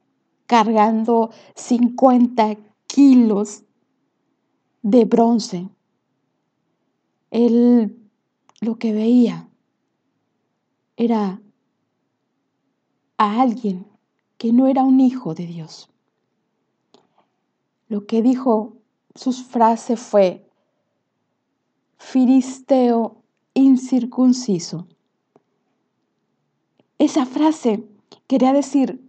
cargando 0.46 1.32
50 1.56 2.58
kilos 2.88 3.64
de 4.82 5.06
bronce. 5.06 5.70
Él 7.32 7.98
lo 8.62 8.78
que 8.78 8.94
veía 8.94 9.50
era 10.96 11.42
a 13.18 13.42
alguien 13.42 13.88
que 14.38 14.54
no 14.54 14.68
era 14.68 14.84
un 14.84 15.00
hijo 15.00 15.34
de 15.34 15.48
Dios. 15.48 15.90
Lo 17.88 18.06
que 18.06 18.22
dijo 18.22 18.78
sus 19.16 19.44
frases 19.44 20.00
fue 20.00 20.50
filisteo 21.98 23.24
incircunciso. 23.54 24.88
Esa 26.98 27.26
frase 27.26 27.88
quería 28.28 28.54
decir 28.54 29.03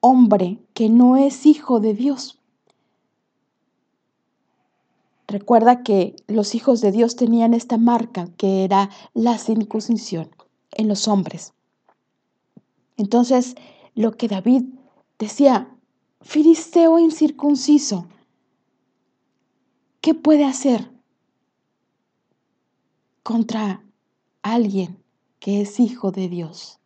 hombre 0.00 0.58
que 0.74 0.88
no 0.88 1.16
es 1.16 1.46
hijo 1.46 1.80
de 1.80 1.94
Dios. 1.94 2.38
Recuerda 5.26 5.82
que 5.82 6.16
los 6.26 6.54
hijos 6.54 6.80
de 6.80 6.90
Dios 6.90 7.14
tenían 7.16 7.52
esta 7.52 7.76
marca 7.76 8.28
que 8.38 8.64
era 8.64 8.88
la 9.12 9.36
circuncisión 9.36 10.30
en 10.72 10.88
los 10.88 11.06
hombres. 11.06 11.52
Entonces, 12.96 13.54
lo 13.94 14.12
que 14.16 14.26
David 14.26 14.64
decía, 15.18 15.76
filisteo 16.22 16.98
incircunciso, 16.98 18.06
¿qué 20.00 20.14
puede 20.14 20.44
hacer 20.44 20.90
contra 23.22 23.84
alguien 24.42 25.02
que 25.40 25.60
es 25.60 25.78
hijo 25.78 26.10
de 26.10 26.28
Dios? 26.28 26.77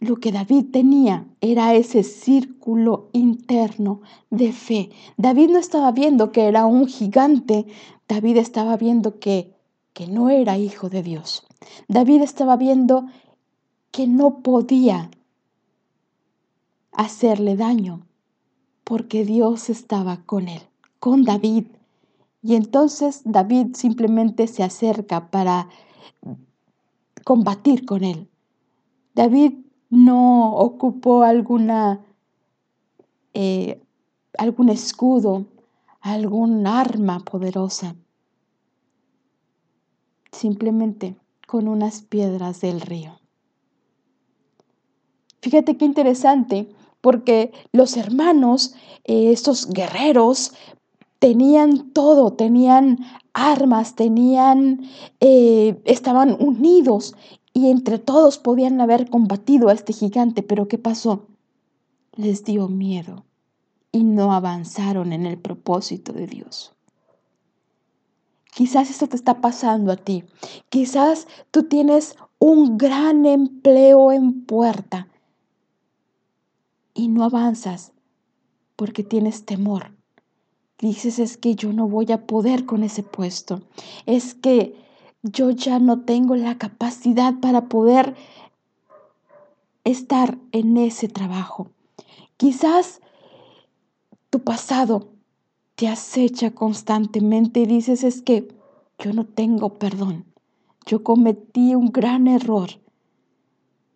Lo 0.00 0.16
que 0.16 0.30
David 0.30 0.66
tenía 0.72 1.26
era 1.40 1.74
ese 1.74 2.04
círculo 2.04 3.08
interno 3.12 4.00
de 4.30 4.52
fe. 4.52 4.90
David 5.16 5.50
no 5.50 5.58
estaba 5.58 5.90
viendo 5.90 6.30
que 6.30 6.46
era 6.46 6.66
un 6.66 6.86
gigante, 6.86 7.66
David 8.06 8.36
estaba 8.36 8.76
viendo 8.76 9.18
que, 9.18 9.54
que 9.92 10.06
no 10.06 10.30
era 10.30 10.56
hijo 10.56 10.88
de 10.88 11.02
Dios. 11.02 11.44
David 11.88 12.22
estaba 12.22 12.56
viendo 12.56 13.06
que 13.90 14.06
no 14.06 14.40
podía 14.42 15.10
hacerle 16.92 17.56
daño 17.56 18.06
porque 18.84 19.24
Dios 19.24 19.68
estaba 19.68 20.24
con 20.24 20.48
él, 20.48 20.62
con 21.00 21.24
David. 21.24 21.66
Y 22.40 22.54
entonces 22.54 23.22
David 23.24 23.74
simplemente 23.74 24.46
se 24.46 24.62
acerca 24.62 25.30
para 25.30 25.68
combatir 27.24 27.84
con 27.84 28.04
él. 28.04 28.28
David 29.14 29.54
no 29.90 30.54
ocupó 30.56 31.22
alguna, 31.22 32.04
eh, 33.34 33.82
algún 34.36 34.68
escudo, 34.68 35.46
algún 36.00 36.66
arma 36.66 37.20
poderosa, 37.20 37.96
simplemente 40.32 41.16
con 41.46 41.68
unas 41.68 42.02
piedras 42.02 42.60
del 42.60 42.80
río. 42.80 43.18
Fíjate 45.40 45.76
qué 45.76 45.84
interesante, 45.84 46.68
porque 47.00 47.52
los 47.72 47.96
hermanos, 47.96 48.74
eh, 49.04 49.32
estos 49.32 49.68
guerreros, 49.68 50.52
tenían 51.18 51.90
todo, 51.92 52.32
tenían 52.32 52.98
armas, 53.32 53.94
tenían, 53.94 54.82
eh, 55.20 55.80
estaban 55.84 56.36
unidos 56.40 57.14
y 57.58 57.70
entre 57.70 57.98
todos 57.98 58.38
podían 58.38 58.80
haber 58.80 59.10
combatido 59.10 59.68
a 59.68 59.72
este 59.72 59.92
gigante, 59.92 60.44
pero 60.44 60.68
¿qué 60.68 60.78
pasó? 60.78 61.26
Les 62.14 62.44
dio 62.44 62.68
miedo 62.68 63.24
y 63.90 64.04
no 64.04 64.32
avanzaron 64.32 65.12
en 65.12 65.26
el 65.26 65.38
propósito 65.38 66.12
de 66.12 66.28
Dios. 66.28 66.72
Quizás 68.54 68.90
esto 68.90 69.08
te 69.08 69.16
está 69.16 69.40
pasando 69.40 69.90
a 69.90 69.96
ti. 69.96 70.22
Quizás 70.68 71.26
tú 71.50 71.64
tienes 71.64 72.14
un 72.38 72.78
gran 72.78 73.26
empleo 73.26 74.12
en 74.12 74.44
puerta 74.44 75.08
y 76.94 77.08
no 77.08 77.24
avanzas 77.24 77.92
porque 78.76 79.02
tienes 79.02 79.44
temor. 79.44 79.96
Dices 80.78 81.18
es 81.18 81.36
que 81.36 81.56
yo 81.56 81.72
no 81.72 81.88
voy 81.88 82.12
a 82.12 82.24
poder 82.24 82.66
con 82.66 82.84
ese 82.84 83.02
puesto. 83.02 83.62
Es 84.06 84.34
que 84.34 84.76
yo 85.22 85.50
ya 85.50 85.78
no 85.78 86.02
tengo 86.02 86.36
la 86.36 86.58
capacidad 86.58 87.34
para 87.40 87.68
poder 87.68 88.14
estar 89.84 90.38
en 90.52 90.76
ese 90.76 91.08
trabajo. 91.08 91.70
Quizás 92.36 93.00
tu 94.30 94.40
pasado 94.40 95.08
te 95.74 95.88
acecha 95.88 96.54
constantemente 96.54 97.60
y 97.60 97.66
dices 97.66 98.04
es 98.04 98.22
que 98.22 98.48
yo 98.98 99.12
no 99.12 99.24
tengo 99.24 99.78
perdón. 99.78 100.24
Yo 100.86 101.02
cometí 101.02 101.74
un 101.74 101.88
gran 101.88 102.26
error. 102.28 102.70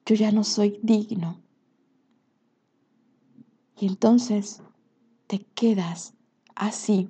Yo 0.05 0.15
ya 0.15 0.33
no 0.33 0.45
soy 0.45 0.79
digno. 0.83 1.41
Y 3.79 3.87
entonces 3.87 4.63
te 5.27 5.41
quedas 5.55 6.15
así 6.55 7.09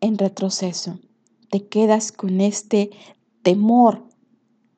en 0.00 0.18
retroceso 0.18 0.98
te 1.50 1.66
quedas 1.66 2.12
con 2.12 2.40
este 2.40 2.90
temor 3.42 4.04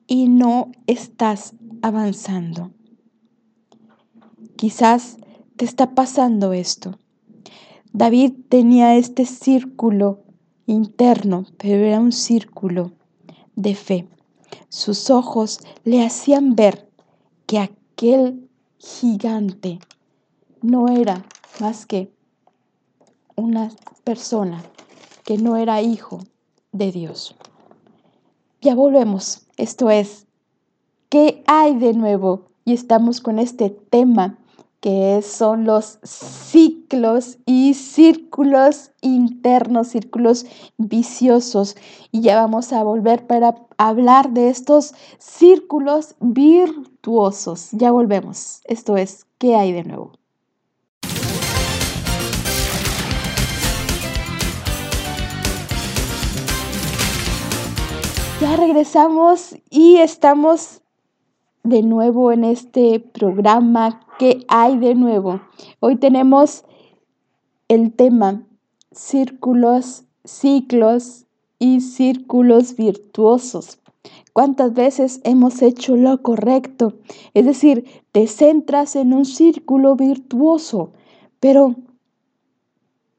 y 0.07 0.29
no 0.29 0.71
estás 0.87 1.53
avanzando. 1.81 2.71
Quizás 4.55 5.17
te 5.55 5.65
está 5.65 5.95
pasando 5.95 6.53
esto. 6.53 6.97
David 7.93 8.33
tenía 8.49 8.95
este 8.95 9.25
círculo 9.25 10.23
interno, 10.65 11.45
pero 11.57 11.85
era 11.85 11.99
un 11.99 12.11
círculo 12.11 12.93
de 13.55 13.75
fe. 13.75 14.07
Sus 14.69 15.09
ojos 15.09 15.59
le 15.83 16.05
hacían 16.05 16.55
ver 16.55 16.89
que 17.45 17.59
aquel 17.59 18.49
gigante 18.77 19.79
no 20.61 20.87
era 20.89 21.25
más 21.59 21.85
que 21.85 22.11
una 23.35 23.71
persona 24.03 24.63
que 25.23 25.37
no 25.37 25.57
era 25.57 25.81
hijo 25.81 26.19
de 26.77 26.91
Dios. 26.91 27.35
Ya 28.61 28.75
volvemos. 28.75 29.45
Esto 29.57 29.89
es, 29.89 30.27
¿qué 31.09 31.43
hay 31.47 31.75
de 31.75 31.93
nuevo? 31.93 32.47
Y 32.65 32.73
estamos 32.73 33.21
con 33.21 33.39
este 33.39 33.69
tema 33.69 34.37
que 34.79 35.21
son 35.23 35.65
los 35.65 35.99
ciclos 36.03 37.39
y 37.45 37.73
círculos 37.73 38.91
internos, 39.01 39.89
círculos 39.89 40.45
viciosos. 40.77 41.75
Y 42.11 42.21
ya 42.21 42.35
vamos 42.35 42.71
a 42.73 42.83
volver 42.83 43.25
para 43.25 43.55
hablar 43.77 44.31
de 44.31 44.49
estos 44.49 44.93
círculos 45.17 46.15
virtuosos. 46.19 47.69
Ya 47.71 47.91
volvemos. 47.91 48.61
Esto 48.65 48.97
es, 48.97 49.25
¿qué 49.37 49.55
hay 49.55 49.71
de 49.71 49.83
nuevo? 49.83 50.16
Ya 58.39 58.55
regresamos 58.55 59.55
y 59.71 59.95
estamos 59.95 60.83
de 61.63 61.81
nuevo 61.81 62.31
en 62.31 62.43
este 62.43 62.99
programa. 62.99 64.01
¿Qué 64.19 64.45
hay 64.47 64.77
de 64.77 64.93
nuevo? 64.93 65.41
Hoy 65.79 65.95
tenemos 65.95 66.63
el 67.67 67.93
tema 67.93 68.45
círculos, 68.91 70.03
ciclos 70.23 71.25
y 71.57 71.81
círculos 71.81 72.75
virtuosos. 72.75 73.79
¿Cuántas 74.33 74.75
veces 74.75 75.19
hemos 75.23 75.63
hecho 75.63 75.95
lo 75.95 76.21
correcto? 76.21 76.93
Es 77.33 77.43
decir, 77.43 77.85
te 78.11 78.27
centras 78.27 78.95
en 78.95 79.13
un 79.13 79.25
círculo 79.25 79.95
virtuoso, 79.95 80.93
pero 81.39 81.73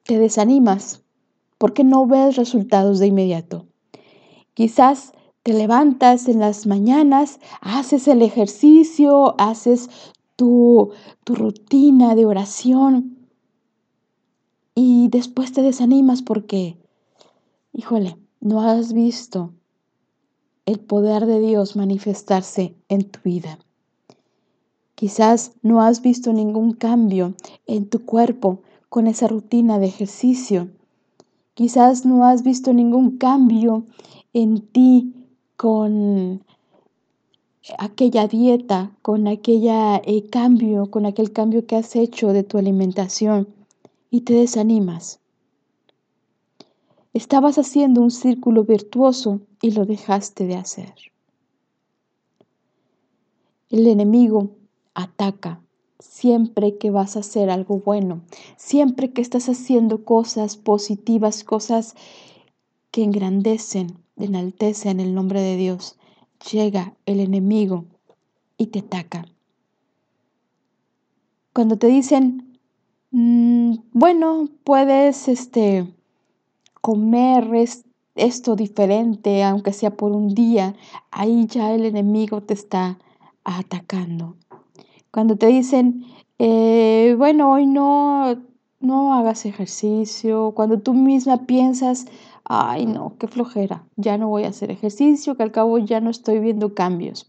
te 0.05 0.17
desanimas 0.17 1.03
porque 1.59 1.83
no 1.83 2.07
ves 2.07 2.37
resultados 2.37 3.01
de 3.01 3.09
inmediato. 3.09 3.68
Quizás 4.59 5.13
te 5.45 5.53
levantas 5.53 6.27
en 6.27 6.41
las 6.41 6.67
mañanas, 6.67 7.39
haces 7.61 8.09
el 8.09 8.23
ejercicio, 8.23 9.41
haces 9.41 9.89
tu, 10.35 10.91
tu 11.23 11.37
rutina 11.37 12.17
de 12.17 12.27
oración 12.27 13.19
y 14.75 15.07
después 15.11 15.53
te 15.53 15.63
desanimas 15.63 16.23
porque, 16.23 16.77
híjole, 17.73 18.17
no 18.41 18.61
has 18.61 18.93
visto 18.93 19.53
el 20.67 20.81
poder 20.81 21.27
de 21.27 21.39
Dios 21.39 21.77
manifestarse 21.77 22.75
en 22.89 23.09
tu 23.09 23.21
vida. 23.23 23.61
Quizás 24.97 25.53
no 25.63 25.83
has 25.83 26.03
visto 26.03 26.33
ningún 26.33 26.73
cambio 26.73 27.35
en 27.69 27.89
tu 27.89 28.05
cuerpo 28.05 28.63
con 28.89 29.07
esa 29.07 29.29
rutina 29.29 29.79
de 29.79 29.87
ejercicio. 29.87 30.69
Quizás 31.59 32.05
no 32.05 32.25
has 32.25 32.45
visto 32.45 32.73
ningún 32.73 33.19
cambio 33.19 33.85
en 34.33 34.61
ti 34.61 35.13
con 35.57 36.45
aquella 37.79 38.29
dieta, 38.29 38.93
con 39.03 39.27
aquel 39.27 39.67
eh, 39.67 40.29
cambio, 40.31 40.89
con 40.89 41.05
aquel 41.05 41.33
cambio 41.33 41.67
que 41.67 41.75
has 41.75 41.97
hecho 41.97 42.33
de 42.33 42.45
tu 42.45 42.59
alimentación 42.59 43.49
y 44.09 44.21
te 44.21 44.35
desanimas. 44.35 45.19
Estabas 47.13 47.59
haciendo 47.59 48.03
un 48.03 48.13
círculo 48.13 48.63
virtuoso 48.63 49.41
y 49.61 49.73
lo 49.73 49.85
dejaste 49.85 50.47
de 50.47 50.55
hacer. 50.55 50.95
El 53.69 53.89
enemigo 53.89 54.51
ataca 54.95 55.61
siempre 55.99 56.79
que 56.79 56.91
vas 56.91 57.17
a 57.17 57.21
hacer 57.21 57.51
algo 57.51 57.81
bueno, 57.81 58.23
siempre 58.57 59.13
que 59.13 59.21
estás 59.21 59.49
haciendo 59.49 60.05
cosas 60.05 60.57
positivas, 60.57 61.45
cosas 61.45 61.95
que 62.91 63.03
engrandecen, 63.03 63.99
enaltece 64.17 64.91
en 64.91 65.01
el 65.01 65.15
nombre 65.15 65.41
de 65.41 65.57
Dios, 65.57 65.97
llega 66.51 66.95
el 67.07 67.21
enemigo 67.21 67.85
y 68.57 68.69
te 68.69 68.81
ataca. 68.81 69.27
Cuando 71.53 71.77
te 71.77 71.89
dicen, 71.89 72.59
mm, 73.11 73.75
bueno, 73.93 74.49
puedes 74.65 75.29
este, 75.29 75.93
comer 76.81 77.49
esto 78.15 78.57
diferente, 78.57 79.43
aunque 79.43 79.73
sea 79.73 79.91
por 79.91 80.13
un 80.13 80.35
día, 80.35 80.75
ahí 81.11 81.47
ya 81.47 81.73
el 81.75 81.85
enemigo 81.85 82.43
te 82.43 82.55
está 82.55 82.99
atacando. 83.45 84.37
Cuando 85.19 85.35
te 85.35 85.49
dicen, 85.49 86.05
eh, 86.39 87.17
bueno, 87.19 87.51
hoy 87.51 87.67
no, 87.67 88.37
no 88.79 89.15
hagas 89.15 89.47
ejercicio, 89.47 90.53
cuando 90.55 90.79
tú 90.79 90.95
misma 90.95 91.45
piensas, 91.45 92.07
ay 92.45 92.87
no, 92.87 93.17
qué 93.19 93.27
flojera, 93.27 93.85
ya 93.97 94.17
no 94.17 94.29
voy 94.29 94.45
a 94.45 94.51
hacer 94.51 94.71
ejercicio, 94.71 95.37
que 95.37 95.43
al 95.43 95.51
cabo 95.51 95.79
ya 95.79 96.01
no 96.01 96.09
estoy 96.09 96.39
viendo 96.39 96.73
cambios, 96.73 97.29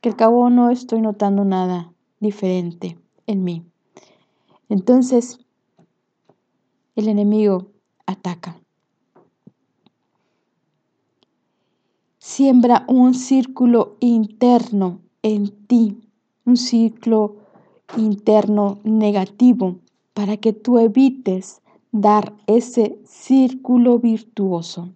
que 0.00 0.08
al 0.08 0.16
cabo 0.16 0.48
no 0.48 0.70
estoy 0.70 1.02
notando 1.02 1.44
nada 1.44 1.92
diferente 2.20 2.98
en 3.26 3.44
mí. 3.44 3.66
Entonces, 4.70 5.38
el 6.94 7.06
enemigo 7.06 7.66
ataca. 8.06 8.58
Siembra 12.16 12.86
un 12.88 13.12
círculo 13.12 13.98
interno 14.00 15.02
en 15.20 15.50
ti, 15.66 16.05
un 16.46 16.56
ciclo 16.56 17.36
interno 17.96 18.78
negativo 18.84 19.76
para 20.14 20.36
que 20.38 20.52
tú 20.52 20.78
evites 20.78 21.60
dar 21.92 22.32
ese 22.46 22.98
círculo 23.04 23.98
virtuoso. 23.98 24.90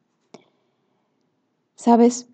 ¿Sabes? 1.75 2.29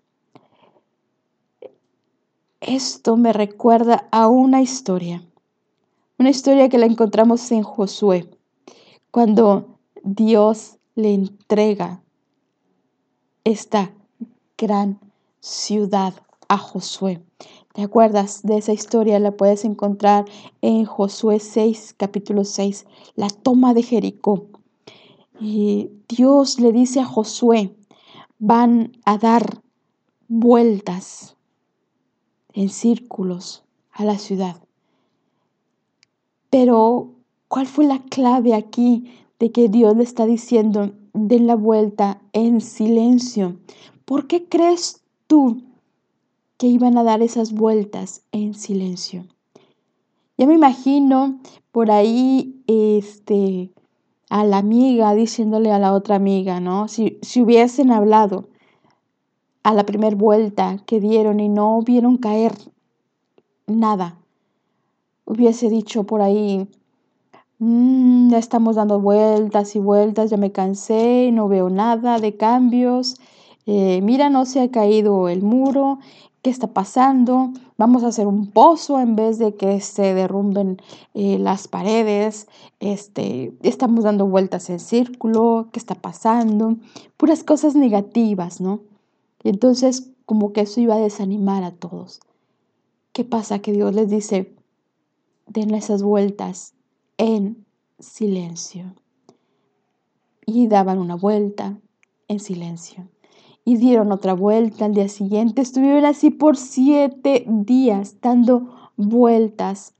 Esto 2.61 3.17
me 3.17 3.33
recuerda 3.33 4.07
a 4.11 4.27
una 4.27 4.61
historia, 4.61 5.23
una 6.17 6.29
historia 6.29 6.69
que 6.69 6.77
la 6.77 6.85
encontramos 6.85 7.51
en 7.51 7.63
Josué, 7.63 8.29
cuando 9.11 9.79
Dios 10.03 10.77
le 10.95 11.13
entrega 11.13 12.01
esta 13.43 13.91
gran 14.57 14.99
ciudad 15.39 16.13
a 16.49 16.57
Josué. 16.57 17.21
¿Te 17.77 17.83
acuerdas 17.83 18.41
de 18.41 18.57
esa 18.57 18.73
historia? 18.73 19.19
La 19.19 19.37
puedes 19.37 19.63
encontrar 19.63 20.25
en 20.63 20.85
Josué 20.85 21.39
6, 21.39 21.93
capítulo 21.95 22.43
6, 22.43 22.87
la 23.15 23.29
toma 23.29 23.75
de 23.75 23.83
Jericó. 23.83 24.47
Y 25.39 25.91
Dios 26.09 26.59
le 26.59 26.71
dice 26.71 27.01
a 27.01 27.05
Josué, 27.05 27.75
van 28.39 28.97
a 29.05 29.19
dar 29.19 29.61
vueltas 30.27 31.35
en 32.53 32.69
círculos 32.69 33.63
a 33.91 34.05
la 34.05 34.17
ciudad. 34.17 34.55
Pero, 36.49 37.11
¿cuál 37.47 37.67
fue 37.67 37.85
la 37.85 38.01
clave 38.05 38.55
aquí 38.55 39.13
de 39.37 39.51
que 39.51 39.69
Dios 39.69 39.95
le 39.95 40.01
está 40.03 40.25
diciendo, 40.25 40.93
den 41.13 41.45
la 41.45 41.55
vuelta 41.55 42.23
en 42.33 42.59
silencio? 42.59 43.59
¿Por 44.03 44.25
qué 44.25 44.49
crees 44.49 45.03
tú 45.27 45.61
que 46.57 46.67
iban 46.67 46.97
a 46.97 47.03
dar 47.03 47.21
esas 47.21 47.53
vueltas 47.53 48.23
en 48.31 48.53
silencio. 48.53 49.25
Ya 50.37 50.45
me 50.45 50.53
imagino 50.53 51.39
por 51.71 51.91
ahí 51.91 52.61
este, 52.67 53.71
a 54.29 54.43
la 54.43 54.57
amiga 54.57 55.13
diciéndole 55.13 55.71
a 55.71 55.79
la 55.79 55.93
otra 55.93 56.15
amiga, 56.15 56.59
¿no? 56.59 56.87
Si, 56.87 57.17
si 57.21 57.41
hubiesen 57.41 57.91
hablado 57.91 58.49
a 59.63 59.73
la 59.73 59.85
primera 59.85 60.15
vuelta 60.15 60.77
que 60.85 60.99
dieron 60.99 61.39
y 61.39 61.49
no 61.49 61.81
vieron 61.81 62.17
caer 62.17 62.53
nada, 63.67 64.17
hubiese 65.25 65.69
dicho 65.69 66.05
por 66.05 66.21
ahí, 66.21 66.67
mm, 67.59 68.29
ya 68.29 68.37
estamos 68.37 68.75
dando 68.75 68.99
vueltas 68.99 69.75
y 69.75 69.79
vueltas, 69.79 70.29
ya 70.29 70.37
me 70.37 70.51
cansé, 70.51 71.31
no 71.33 71.47
veo 71.47 71.69
nada 71.69 72.19
de 72.19 72.37
cambios, 72.37 73.17
eh, 73.65 73.99
mira, 74.01 74.29
no 74.29 74.45
se 74.45 74.61
ha 74.61 74.71
caído 74.71 75.27
el 75.27 75.41
muro 75.41 75.99
¿Qué 76.41 76.51
está 76.51 76.67
pasando? 76.67 77.51
Vamos 77.77 78.03
a 78.03 78.07
hacer 78.07 78.27
un 78.27 78.47
pozo 78.47 78.99
en 78.99 79.15
vez 79.15 79.39
de 79.39 79.55
que 79.55 79.81
se 79.81 80.13
derrumben 80.13 80.77
eh, 81.13 81.39
las 81.39 81.67
paredes. 81.67 82.47
Este, 82.79 83.53
estamos 83.63 84.03
dando 84.03 84.27
vueltas 84.27 84.69
en 84.69 84.79
círculo. 84.79 85.69
¿Qué 85.71 85.79
está 85.79 85.95
pasando? 85.95 86.77
Puras 87.17 87.43
cosas 87.43 87.75
negativas, 87.75 88.61
¿no? 88.61 88.81
Y 89.43 89.49
entonces 89.49 90.11
como 90.25 90.53
que 90.53 90.61
eso 90.61 90.79
iba 90.79 90.95
a 90.95 90.99
desanimar 90.99 91.63
a 91.63 91.71
todos. 91.71 92.19
¿Qué 93.13 93.23
pasa? 93.23 93.59
Que 93.59 93.71
Dios 93.71 93.93
les 93.95 94.09
dice, 94.09 94.53
den 95.47 95.73
esas 95.73 96.03
vueltas 96.03 96.73
en 97.17 97.65
silencio. 97.99 98.93
Y 100.45 100.67
daban 100.67 100.99
una 100.99 101.15
vuelta 101.15 101.79
en 102.27 102.39
silencio 102.39 103.07
y 103.67 103.75
dieron 103.75 104.13
otra 104.13 104.33
vuelta 104.33 104.85
al 104.85 104.93
día 104.93 105.09
siguiente. 105.09 105.61
Estuvieron 105.61 106.05
así 106.05 106.29
por 106.29 106.55
siete 106.55 107.43
días 107.49 108.15
dando 108.21 108.73
vueltas 108.95 109.93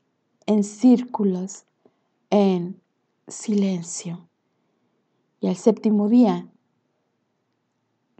en 0.45 0.63
círculos, 0.63 1.65
en 2.29 2.79
silencio. 3.27 4.25
Y 5.41 5.49
al 5.49 5.57
séptimo 5.57 6.07
día 6.07 6.47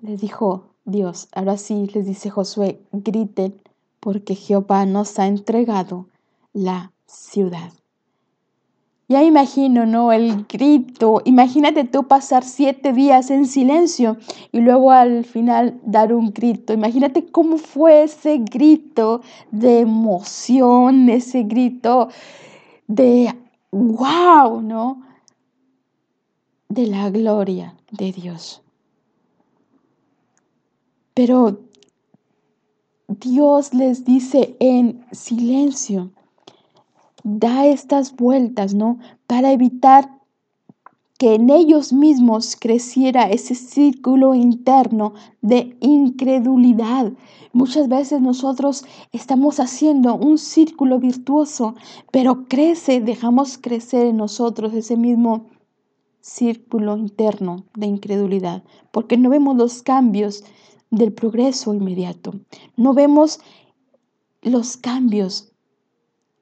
les 0.01 0.19
dijo 0.19 0.65
Dios, 0.83 1.29
ahora 1.31 1.55
sí 1.55 1.89
les 1.93 2.05
dice 2.05 2.29
Josué, 2.29 2.81
griten 2.91 3.55
porque 4.01 4.35
Jehová 4.35 4.85
nos 4.85 5.17
ha 5.17 5.27
entregado 5.27 6.09
la 6.51 6.91
ciudad. 7.05 7.71
Ya 9.09 9.23
imagino, 9.23 9.85
¿no? 9.85 10.11
El 10.11 10.45
grito. 10.47 11.21
Imagínate 11.23 11.85
tú 11.85 12.07
pasar 12.07 12.43
siete 12.43 12.91
días 12.91 13.31
en 13.31 13.45
silencio 13.45 14.17
y 14.51 14.59
luego 14.59 14.91
al 14.91 15.23
final 15.23 15.79
dar 15.85 16.11
un 16.11 16.33
grito. 16.33 16.73
Imagínate 16.73 17.25
cómo 17.25 17.57
fue 17.57 18.03
ese 18.03 18.39
grito 18.39 19.21
de 19.51 19.79
emoción, 19.79 21.07
ese 21.09 21.43
grito 21.43 22.09
de 22.87 23.33
wow, 23.71 24.61
¿no? 24.61 25.01
De 26.67 26.87
la 26.87 27.09
gloria 27.09 27.75
de 27.91 28.11
Dios. 28.11 28.61
Pero 31.13 31.61
Dios 33.07 33.73
les 33.73 34.03
dice 34.03 34.57
en 34.59 35.05
silencio 35.13 36.11
da 37.27 37.65
estas 37.65 38.15
vueltas, 38.15 38.73
¿no? 38.73 38.99
Para 39.27 39.51
evitar 39.51 40.17
que 41.17 41.35
en 41.35 41.49
ellos 41.49 41.91
mismos 41.91 42.55
creciera 42.55 43.29
ese 43.29 43.55
círculo 43.55 44.33
interno 44.33 45.13
de 45.41 45.75
incredulidad. 45.81 47.11
Muchas 47.53 47.89
veces 47.89 48.21
nosotros 48.21 48.85
estamos 49.11 49.59
haciendo 49.59 50.15
un 50.15 50.37
círculo 50.37 50.99
virtuoso, 50.99 51.75
pero 52.11 52.45
crece, 52.47 53.01
dejamos 53.01 53.57
crecer 53.57 54.05
en 54.05 54.17
nosotros 54.17 54.73
ese 54.73 54.95
mismo 54.95 55.47
círculo 56.21 56.97
interno 56.97 57.65
de 57.75 57.87
incredulidad, 57.87 58.63
porque 58.91 59.17
no 59.17 59.29
vemos 59.29 59.57
los 59.57 59.81
cambios 59.81 60.43
del 60.91 61.11
progreso 61.13 61.73
inmediato, 61.73 62.33
no 62.75 62.93
vemos 62.93 63.39
los 64.41 64.77
cambios 64.77 65.51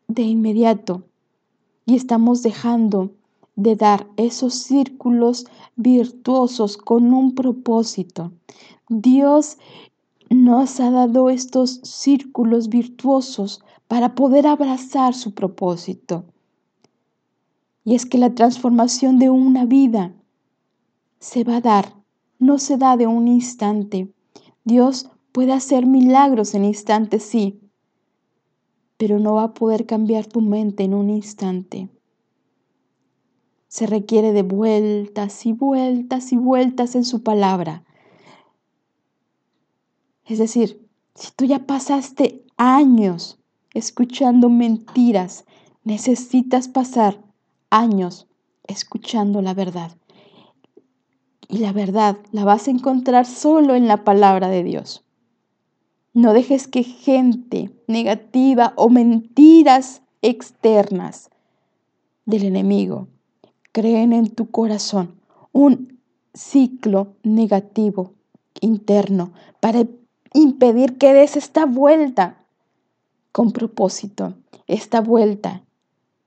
de 0.07 0.23
inmediato 0.23 1.03
y 1.85 1.95
estamos 1.95 2.43
dejando 2.43 3.11
de 3.55 3.75
dar 3.75 4.07
esos 4.17 4.53
círculos 4.55 5.45
virtuosos 5.75 6.77
con 6.77 7.13
un 7.13 7.35
propósito. 7.35 8.31
Dios 8.89 9.57
nos 10.29 10.79
ha 10.79 10.91
dado 10.91 11.29
estos 11.29 11.79
círculos 11.83 12.69
virtuosos 12.69 13.61
para 13.87 14.15
poder 14.15 14.47
abrazar 14.47 15.13
su 15.13 15.33
propósito. 15.33 16.25
Y 17.83 17.95
es 17.95 18.05
que 18.05 18.17
la 18.17 18.33
transformación 18.33 19.19
de 19.19 19.29
una 19.29 19.65
vida 19.65 20.13
se 21.19 21.43
va 21.43 21.57
a 21.57 21.61
dar, 21.61 21.95
no 22.39 22.57
se 22.57 22.77
da 22.77 22.97
de 22.97 23.07
un 23.07 23.27
instante. 23.27 24.11
Dios 24.63 25.09
puede 25.31 25.53
hacer 25.53 25.85
milagros 25.85 26.55
en 26.55 26.65
instantes, 26.65 27.23
sí, 27.23 27.59
pero 28.97 29.19
no 29.19 29.36
va 29.36 29.43
a 29.43 29.53
poder 29.53 29.86
cambiar 29.86 30.25
tu 30.25 30.41
mente 30.41 30.84
en 30.84 30.93
un 30.93 31.10
instante. 31.10 31.89
Se 33.67 33.88
requiere 33.88 34.31
de 34.31 34.43
vueltas 34.43 35.45
y 35.45 35.51
vueltas 35.51 36.31
y 36.31 36.38
vueltas 36.38 36.95
en 36.95 37.03
su 37.03 37.23
palabra. 37.23 37.84
Es 40.25 40.39
decir, 40.39 40.88
si 41.13 41.31
tú 41.36 41.45
ya 41.45 41.60
pasaste 41.65 42.45
años 42.58 43.38
escuchando 43.73 44.49
mentiras, 44.49 45.45
necesitas 45.84 46.67
pasar 46.67 47.21
años 47.69 48.27
escuchando 48.67 49.41
la 49.41 49.53
verdad. 49.53 49.91
Y 51.47 51.60
la 51.60 51.73
verdad 51.73 52.17
la 52.31 52.43
vas 52.43 52.67
a 52.67 52.71
encontrar 52.71 53.25
solo 53.25 53.75
en 53.75 53.88
la 53.88 54.03
palabra 54.03 54.47
de 54.49 54.63
Dios. 54.63 55.04
No 56.15 56.32
dejes 56.32 56.69
que 56.69 56.84
gente 56.84 57.75
negativa 57.88 58.71
o 58.78 58.88
mentiras 58.88 60.01
externas 60.21 61.30
del 62.25 62.45
enemigo 62.45 63.10
creen 63.73 64.13
en 64.13 64.30
tu 64.30 64.49
corazón 64.49 65.19
un 65.51 65.99
ciclo 66.34 67.15
negativo 67.23 68.13
interno, 68.62 69.34
para 69.60 69.86
impedir 70.34 70.97
que 70.97 71.13
des 71.13 71.36
esta 71.36 71.65
vuelta 71.65 72.45
con 73.34 73.51
propósito, 73.51 74.36
esta 74.67 75.01
vuelta 75.01 75.63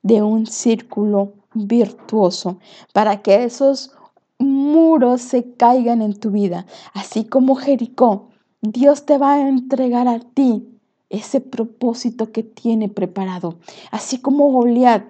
de 0.02 0.20
un 0.20 0.46
círculo 0.46 1.32
virtuoso, 1.54 2.58
para 2.92 3.22
que 3.22 3.42
esos 3.42 3.92
muros 4.38 5.22
se 5.22 5.54
caigan 5.54 6.02
en 6.02 6.12
tu 6.12 6.30
vida, 6.30 6.66
así 6.92 7.24
como 7.24 7.54
Jericó. 7.54 8.28
Dios 8.60 9.06
te 9.06 9.18
va 9.18 9.34
a 9.34 9.48
entregar 9.48 10.08
a 10.08 10.18
ti 10.18 10.66
ese 11.10 11.40
propósito 11.40 12.32
que 12.32 12.42
tiene 12.42 12.88
preparado, 12.88 13.58
así 13.90 14.18
como 14.18 14.50
Goliat. 14.50 15.04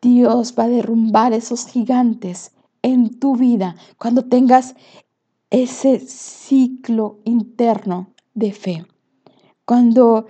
Dios 0.00 0.54
va 0.56 0.64
a 0.64 0.68
derrumbar 0.68 1.32
esos 1.32 1.66
gigantes 1.66 2.52
en 2.82 3.18
tu 3.18 3.34
vida 3.34 3.74
cuando 3.98 4.24
tengas 4.24 4.76
ese 5.50 5.98
ciclo 5.98 7.18
interno 7.24 8.08
de 8.34 8.52
fe. 8.52 8.86
Cuando 9.64 10.26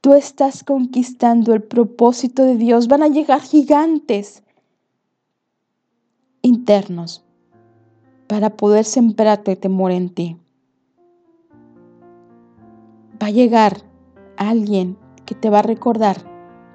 tú 0.00 0.14
estás 0.14 0.64
conquistando 0.64 1.54
el 1.54 1.62
propósito 1.62 2.42
de 2.42 2.56
Dios, 2.56 2.88
van 2.88 3.04
a 3.04 3.08
llegar 3.08 3.40
gigantes 3.40 4.42
internos 6.42 7.22
para 8.26 8.56
poder 8.56 8.84
sembrarte 8.84 9.54
temor 9.54 9.92
en 9.92 10.10
ti. 10.10 10.36
Va 13.22 13.28
a 13.28 13.30
llegar 13.30 13.82
alguien 14.36 14.98
que 15.24 15.34
te 15.34 15.50
va 15.50 15.60
a 15.60 15.62
recordar 15.62 16.16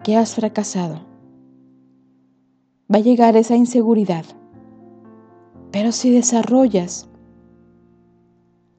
que 0.04 0.18
has 0.18 0.36
fracasado. 0.36 1.02
Va 2.92 2.98
a 2.98 3.02
llegar 3.02 3.36
esa 3.38 3.56
inseguridad. 3.56 4.26
Pero 5.72 5.92
si 5.92 6.12
desarrollas 6.12 7.10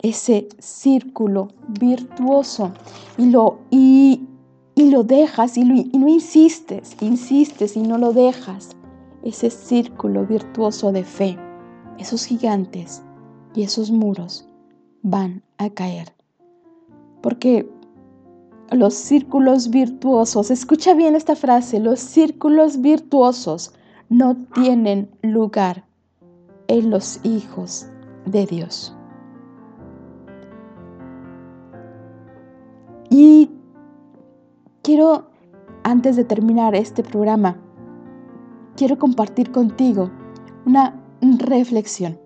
ese 0.01 0.49
círculo 0.59 1.49
virtuoso 1.69 2.73
y 3.17 3.27
lo, 3.27 3.61
y, 3.71 4.27
lo 4.77 5.05
dejas 5.05 5.57
y, 5.57 5.63
y 5.63 5.99
no 5.99 6.09
insistes, 6.09 6.97
insistes 7.01 7.77
y 7.77 7.83
no 7.83 7.99
lo 7.99 8.13
dejas, 8.13 8.77
ese 9.23 9.51
círculo 9.51 10.27
virtuoso 10.27 10.91
de 10.91 11.05
fe, 11.05 11.39
esos 11.99 12.25
gigantes 12.25 13.03
y 13.55 13.63
esos 13.63 13.91
muros 13.91 14.49
van 15.03 15.43
a 15.59 15.71
caer. 15.71 16.13
Porque 17.23 17.71
los 18.71 18.95
círculos 18.95 19.71
virtuosos, 19.71 20.51
escucha 20.51 20.95
bien 20.95 21.15
esta 21.15 21.37
frase, 21.37 21.81
los 21.81 22.01
círculos 22.01 22.81
virtuosos 22.81 23.73
no 24.09 24.37
tienen 24.55 25.11
lugar 25.23 25.85
en 26.69 26.91
los 26.91 27.21
hijos 27.25 27.87
de 28.27 28.47
Dios. 28.47 28.97
Y 33.11 33.51
quiero, 34.83 35.31
antes 35.85 36.17
de 36.17 36.25
terminar 36.25 36.75
este 36.75 37.03
programa, 37.03 37.59
quiero 38.77 38.99
compartir 38.99 39.53
contigo 39.53 40.11
una 40.65 40.99
reflexión. 41.21 42.19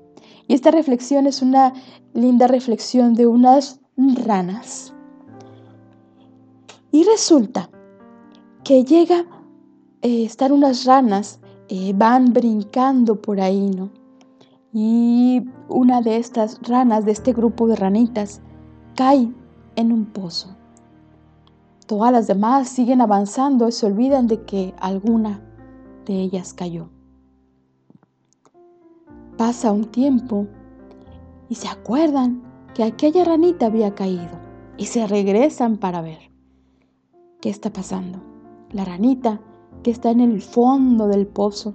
Y 0.46 0.54
esta 0.54 0.70
reflexión 0.70 1.26
es 1.26 1.42
una 1.42 1.72
linda 2.14 2.46
reflexión 2.46 3.14
de 3.14 3.26
unas 3.26 3.80
ranas. 3.96 4.94
Y 6.90 7.04
resulta 7.04 7.70
que 8.64 8.84
llega, 8.84 9.24
eh, 10.02 10.24
están 10.24 10.52
unas 10.52 10.84
ranas, 10.84 11.40
eh, 11.68 11.92
van 11.94 12.32
brincando 12.32 13.20
por 13.20 13.40
ahí, 13.40 13.70
¿no? 13.70 13.90
Y 14.72 15.48
una 15.68 16.02
de 16.02 16.16
estas 16.16 16.60
ranas, 16.62 17.04
de 17.04 17.12
este 17.12 17.32
grupo 17.32 17.66
de 17.66 17.76
ranitas, 17.76 18.40
cae 18.94 19.32
en 19.76 19.92
un 19.92 20.06
pozo. 20.06 20.56
Todas 21.86 22.12
las 22.12 22.26
demás 22.26 22.68
siguen 22.68 23.00
avanzando 23.00 23.68
y 23.68 23.72
se 23.72 23.86
olvidan 23.86 24.26
de 24.26 24.42
que 24.44 24.74
alguna 24.78 25.40
de 26.04 26.20
ellas 26.20 26.52
cayó. 26.52 26.88
Pasa 29.36 29.70
un 29.70 29.84
tiempo 29.84 30.46
y 31.48 31.54
se 31.54 31.68
acuerdan 31.68 32.45
que 32.76 32.84
aquella 32.84 33.24
ranita 33.24 33.66
había 33.66 33.94
caído 33.94 34.38
y 34.76 34.84
se 34.84 35.06
regresan 35.06 35.78
para 35.78 36.02
ver 36.02 36.18
qué 37.40 37.48
está 37.48 37.72
pasando. 37.72 38.20
La 38.70 38.84
ranita 38.84 39.40
que 39.82 39.90
está 39.90 40.10
en 40.10 40.20
el 40.20 40.42
fondo 40.42 41.08
del 41.08 41.26
pozo 41.26 41.74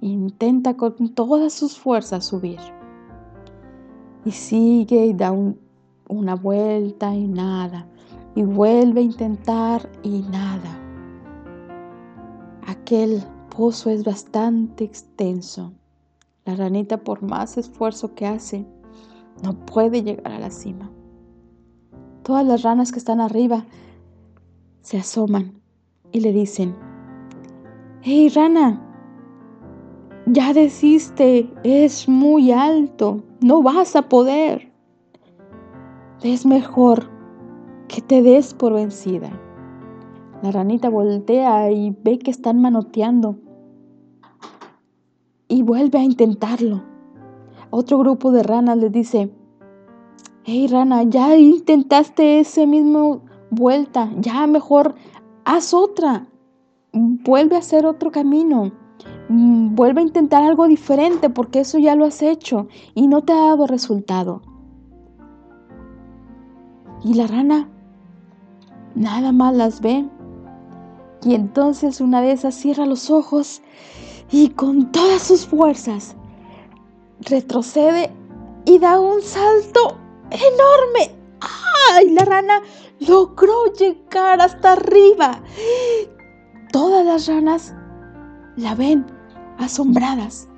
intenta 0.00 0.76
con 0.76 1.10
todas 1.10 1.52
sus 1.52 1.78
fuerzas 1.78 2.24
subir 2.24 2.58
y 4.24 4.32
sigue 4.32 5.06
y 5.06 5.14
da 5.14 5.32
una 6.08 6.34
vuelta 6.34 7.14
y 7.14 7.28
nada 7.28 7.86
y 8.34 8.42
vuelve 8.42 9.02
a 9.02 9.04
intentar 9.04 9.88
y 10.02 10.22
nada. 10.22 10.76
Aquel 12.66 13.22
pozo 13.56 13.90
es 13.90 14.02
bastante 14.02 14.82
extenso. 14.82 15.72
La 16.44 16.56
ranita 16.56 16.96
por 16.96 17.22
más 17.22 17.56
esfuerzo 17.58 18.16
que 18.16 18.26
hace, 18.26 18.66
no 19.42 19.54
puede 19.66 20.02
llegar 20.02 20.32
a 20.32 20.38
la 20.38 20.50
cima. 20.50 20.90
Todas 22.22 22.46
las 22.46 22.62
ranas 22.62 22.92
que 22.92 22.98
están 22.98 23.20
arriba 23.20 23.64
se 24.80 24.98
asoman 24.98 25.60
y 26.12 26.20
le 26.20 26.32
dicen, 26.32 26.74
¡Hey 28.02 28.28
rana! 28.28 28.82
Ya 30.26 30.52
desiste, 30.52 31.48
es 31.62 32.08
muy 32.08 32.50
alto, 32.50 33.22
no 33.40 33.62
vas 33.62 33.94
a 33.94 34.02
poder. 34.02 34.72
Es 36.22 36.46
mejor 36.46 37.10
que 37.88 38.00
te 38.00 38.22
des 38.22 38.54
por 38.54 38.72
vencida. 38.72 39.30
La 40.42 40.50
ranita 40.50 40.88
voltea 40.88 41.70
y 41.70 41.96
ve 42.02 42.18
que 42.18 42.30
están 42.30 42.60
manoteando 42.60 43.36
y 45.48 45.62
vuelve 45.62 45.98
a 45.98 46.02
intentarlo. 46.02 46.82
Otro 47.70 47.98
grupo 47.98 48.30
de 48.32 48.42
ranas 48.42 48.78
le 48.78 48.90
dice, 48.90 49.30
hey 50.44 50.68
rana, 50.68 51.02
ya 51.02 51.36
intentaste 51.36 52.40
ese 52.40 52.66
mismo 52.66 53.22
vuelta, 53.50 54.10
ya 54.18 54.46
mejor 54.46 54.94
haz 55.44 55.74
otra, 55.74 56.28
vuelve 56.92 57.56
a 57.56 57.60
hacer 57.60 57.86
otro 57.86 58.10
camino, 58.10 58.72
vuelve 59.28 60.00
a 60.00 60.04
intentar 60.04 60.44
algo 60.44 60.68
diferente 60.68 61.30
porque 61.30 61.60
eso 61.60 61.78
ya 61.78 61.96
lo 61.96 62.04
has 62.04 62.22
hecho 62.22 62.68
y 62.94 63.08
no 63.08 63.22
te 63.22 63.32
ha 63.32 63.48
dado 63.48 63.66
resultado. 63.66 64.42
Y 67.04 67.14
la 67.14 67.26
rana 67.26 67.68
nada 68.94 69.32
más 69.32 69.54
las 69.54 69.80
ve. 69.80 70.08
Y 71.24 71.34
entonces 71.34 72.00
una 72.00 72.20
de 72.20 72.32
esas 72.32 72.54
cierra 72.54 72.86
los 72.86 73.10
ojos 73.10 73.62
y 74.30 74.50
con 74.50 74.92
todas 74.92 75.22
sus 75.22 75.46
fuerzas 75.46 76.16
retrocede 77.20 78.10
y 78.64 78.78
da 78.78 79.00
un 79.00 79.22
salto 79.22 79.96
enorme. 80.30 81.14
¡Ay! 81.90 82.10
La 82.10 82.24
rana 82.24 82.62
logró 83.00 83.72
llegar 83.72 84.40
hasta 84.40 84.72
arriba. 84.72 85.42
Todas 86.72 87.04
las 87.04 87.26
ranas 87.26 87.74
la 88.56 88.74
ven 88.74 89.06
asombradas. 89.58 90.48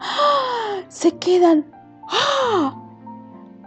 ¡Ah! 0.00 0.82
Se 0.88 1.16
quedan. 1.18 1.66
¡Ah! 2.08 2.80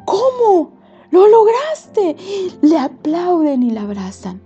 ¿Cómo? 0.05 0.73
¡Lo 1.11 1.27
lograste! 1.27 2.15
Le 2.61 2.77
aplauden 2.77 3.63
y 3.63 3.71
la 3.71 3.81
abrazan. 3.81 4.41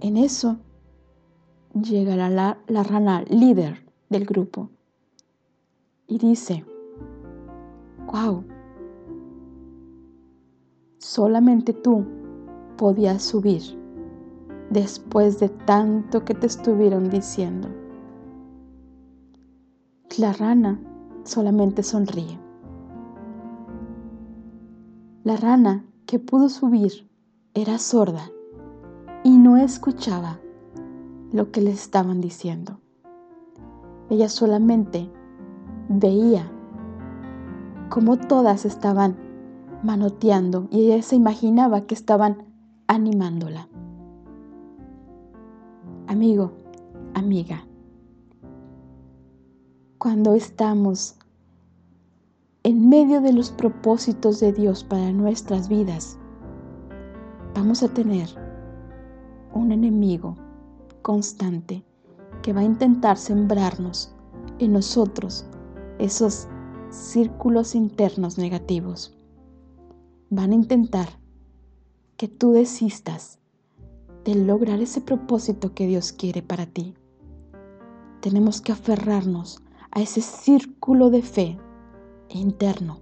En 0.00 0.16
eso 0.16 0.56
llega 1.74 2.16
la, 2.16 2.58
la 2.66 2.82
rana 2.82 3.24
líder 3.28 3.86
del 4.08 4.24
grupo 4.24 4.70
y 6.06 6.18
dice, 6.18 6.64
wow, 8.12 8.44
solamente 10.98 11.72
tú 11.72 12.04
podías 12.76 13.22
subir 13.22 13.62
después 14.70 15.40
de 15.40 15.48
tanto 15.48 16.24
que 16.24 16.34
te 16.34 16.46
estuvieron 16.46 17.10
diciendo. 17.10 17.68
La 20.18 20.32
rana 20.32 20.80
solamente 21.24 21.82
sonríe. 21.82 22.38
La 25.24 25.36
rana 25.36 25.84
que 26.06 26.18
pudo 26.18 26.48
subir 26.48 27.10
era 27.54 27.78
sorda 27.78 28.30
y 29.24 29.36
no 29.38 29.56
escuchaba 29.56 30.40
lo 31.32 31.50
que 31.50 31.60
le 31.60 31.70
estaban 31.70 32.20
diciendo. 32.20 32.78
Ella 34.08 34.28
solamente 34.28 35.10
veía 35.88 36.50
cómo 37.88 38.16
todas 38.16 38.64
estaban 38.64 39.16
manoteando 39.82 40.68
y 40.70 40.90
ella 40.90 41.02
se 41.02 41.16
imaginaba 41.16 41.82
que 41.82 41.94
estaban 41.94 42.44
animándola. 42.88 43.68
Amigo, 46.08 46.52
amiga, 47.14 47.66
cuando 49.98 50.34
estamos 50.34 51.16
en 52.62 52.88
medio 52.88 53.20
de 53.20 53.32
los 53.32 53.50
propósitos 53.50 54.40
de 54.40 54.52
Dios 54.52 54.84
para 54.84 55.12
nuestras 55.12 55.68
vidas, 55.68 56.18
vamos 57.54 57.82
a 57.82 57.88
tener 57.88 58.28
un 59.54 59.72
enemigo 59.72 60.36
constante 61.02 61.84
que 62.42 62.52
va 62.52 62.60
a 62.60 62.64
intentar 62.64 63.16
sembrarnos 63.16 64.14
en 64.58 64.72
nosotros 64.72 65.46
esos 65.98 66.48
círculos 66.90 67.74
internos 67.74 68.38
negativos. 68.38 69.16
Van 70.30 70.52
a 70.52 70.54
intentar 70.54 71.08
que 72.16 72.28
tú 72.28 72.52
desistas 72.52 73.38
de 74.24 74.34
lograr 74.34 74.80
ese 74.80 75.00
propósito 75.00 75.74
que 75.74 75.86
Dios 75.86 76.12
quiere 76.12 76.42
para 76.42 76.66
ti. 76.66 76.94
Tenemos 78.20 78.60
que 78.60 78.72
aferrarnos 78.72 79.62
a 79.90 80.00
ese 80.00 80.20
círculo 80.20 81.10
de 81.10 81.22
fe 81.22 81.58
interno, 82.28 83.00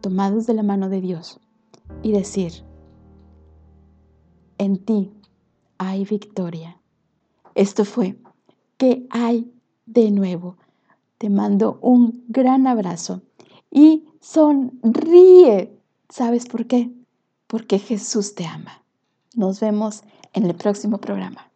tomados 0.00 0.46
de 0.46 0.54
la 0.54 0.62
mano 0.62 0.88
de 0.88 1.00
Dios, 1.00 1.40
y 2.02 2.12
decir, 2.12 2.64
en 4.58 4.84
ti 4.84 5.12
hay 5.78 6.04
victoria. 6.04 6.80
Esto 7.54 7.84
fue, 7.84 8.20
¿qué 8.76 9.06
hay 9.10 9.52
de 9.86 10.10
nuevo? 10.10 10.56
Te 11.18 11.30
mando 11.30 11.78
un 11.82 12.24
gran 12.28 12.66
abrazo 12.66 13.22
y 13.70 14.04
sonríe. 14.20 15.76
¿Sabes 16.08 16.46
por 16.46 16.66
qué? 16.66 16.90
Porque 17.46 17.78
Jesús 17.78 18.34
te 18.34 18.46
ama. 18.46 18.82
Nos 19.34 19.60
vemos 19.60 20.02
en 20.32 20.46
el 20.46 20.54
próximo 20.54 20.98
programa. 20.98 21.47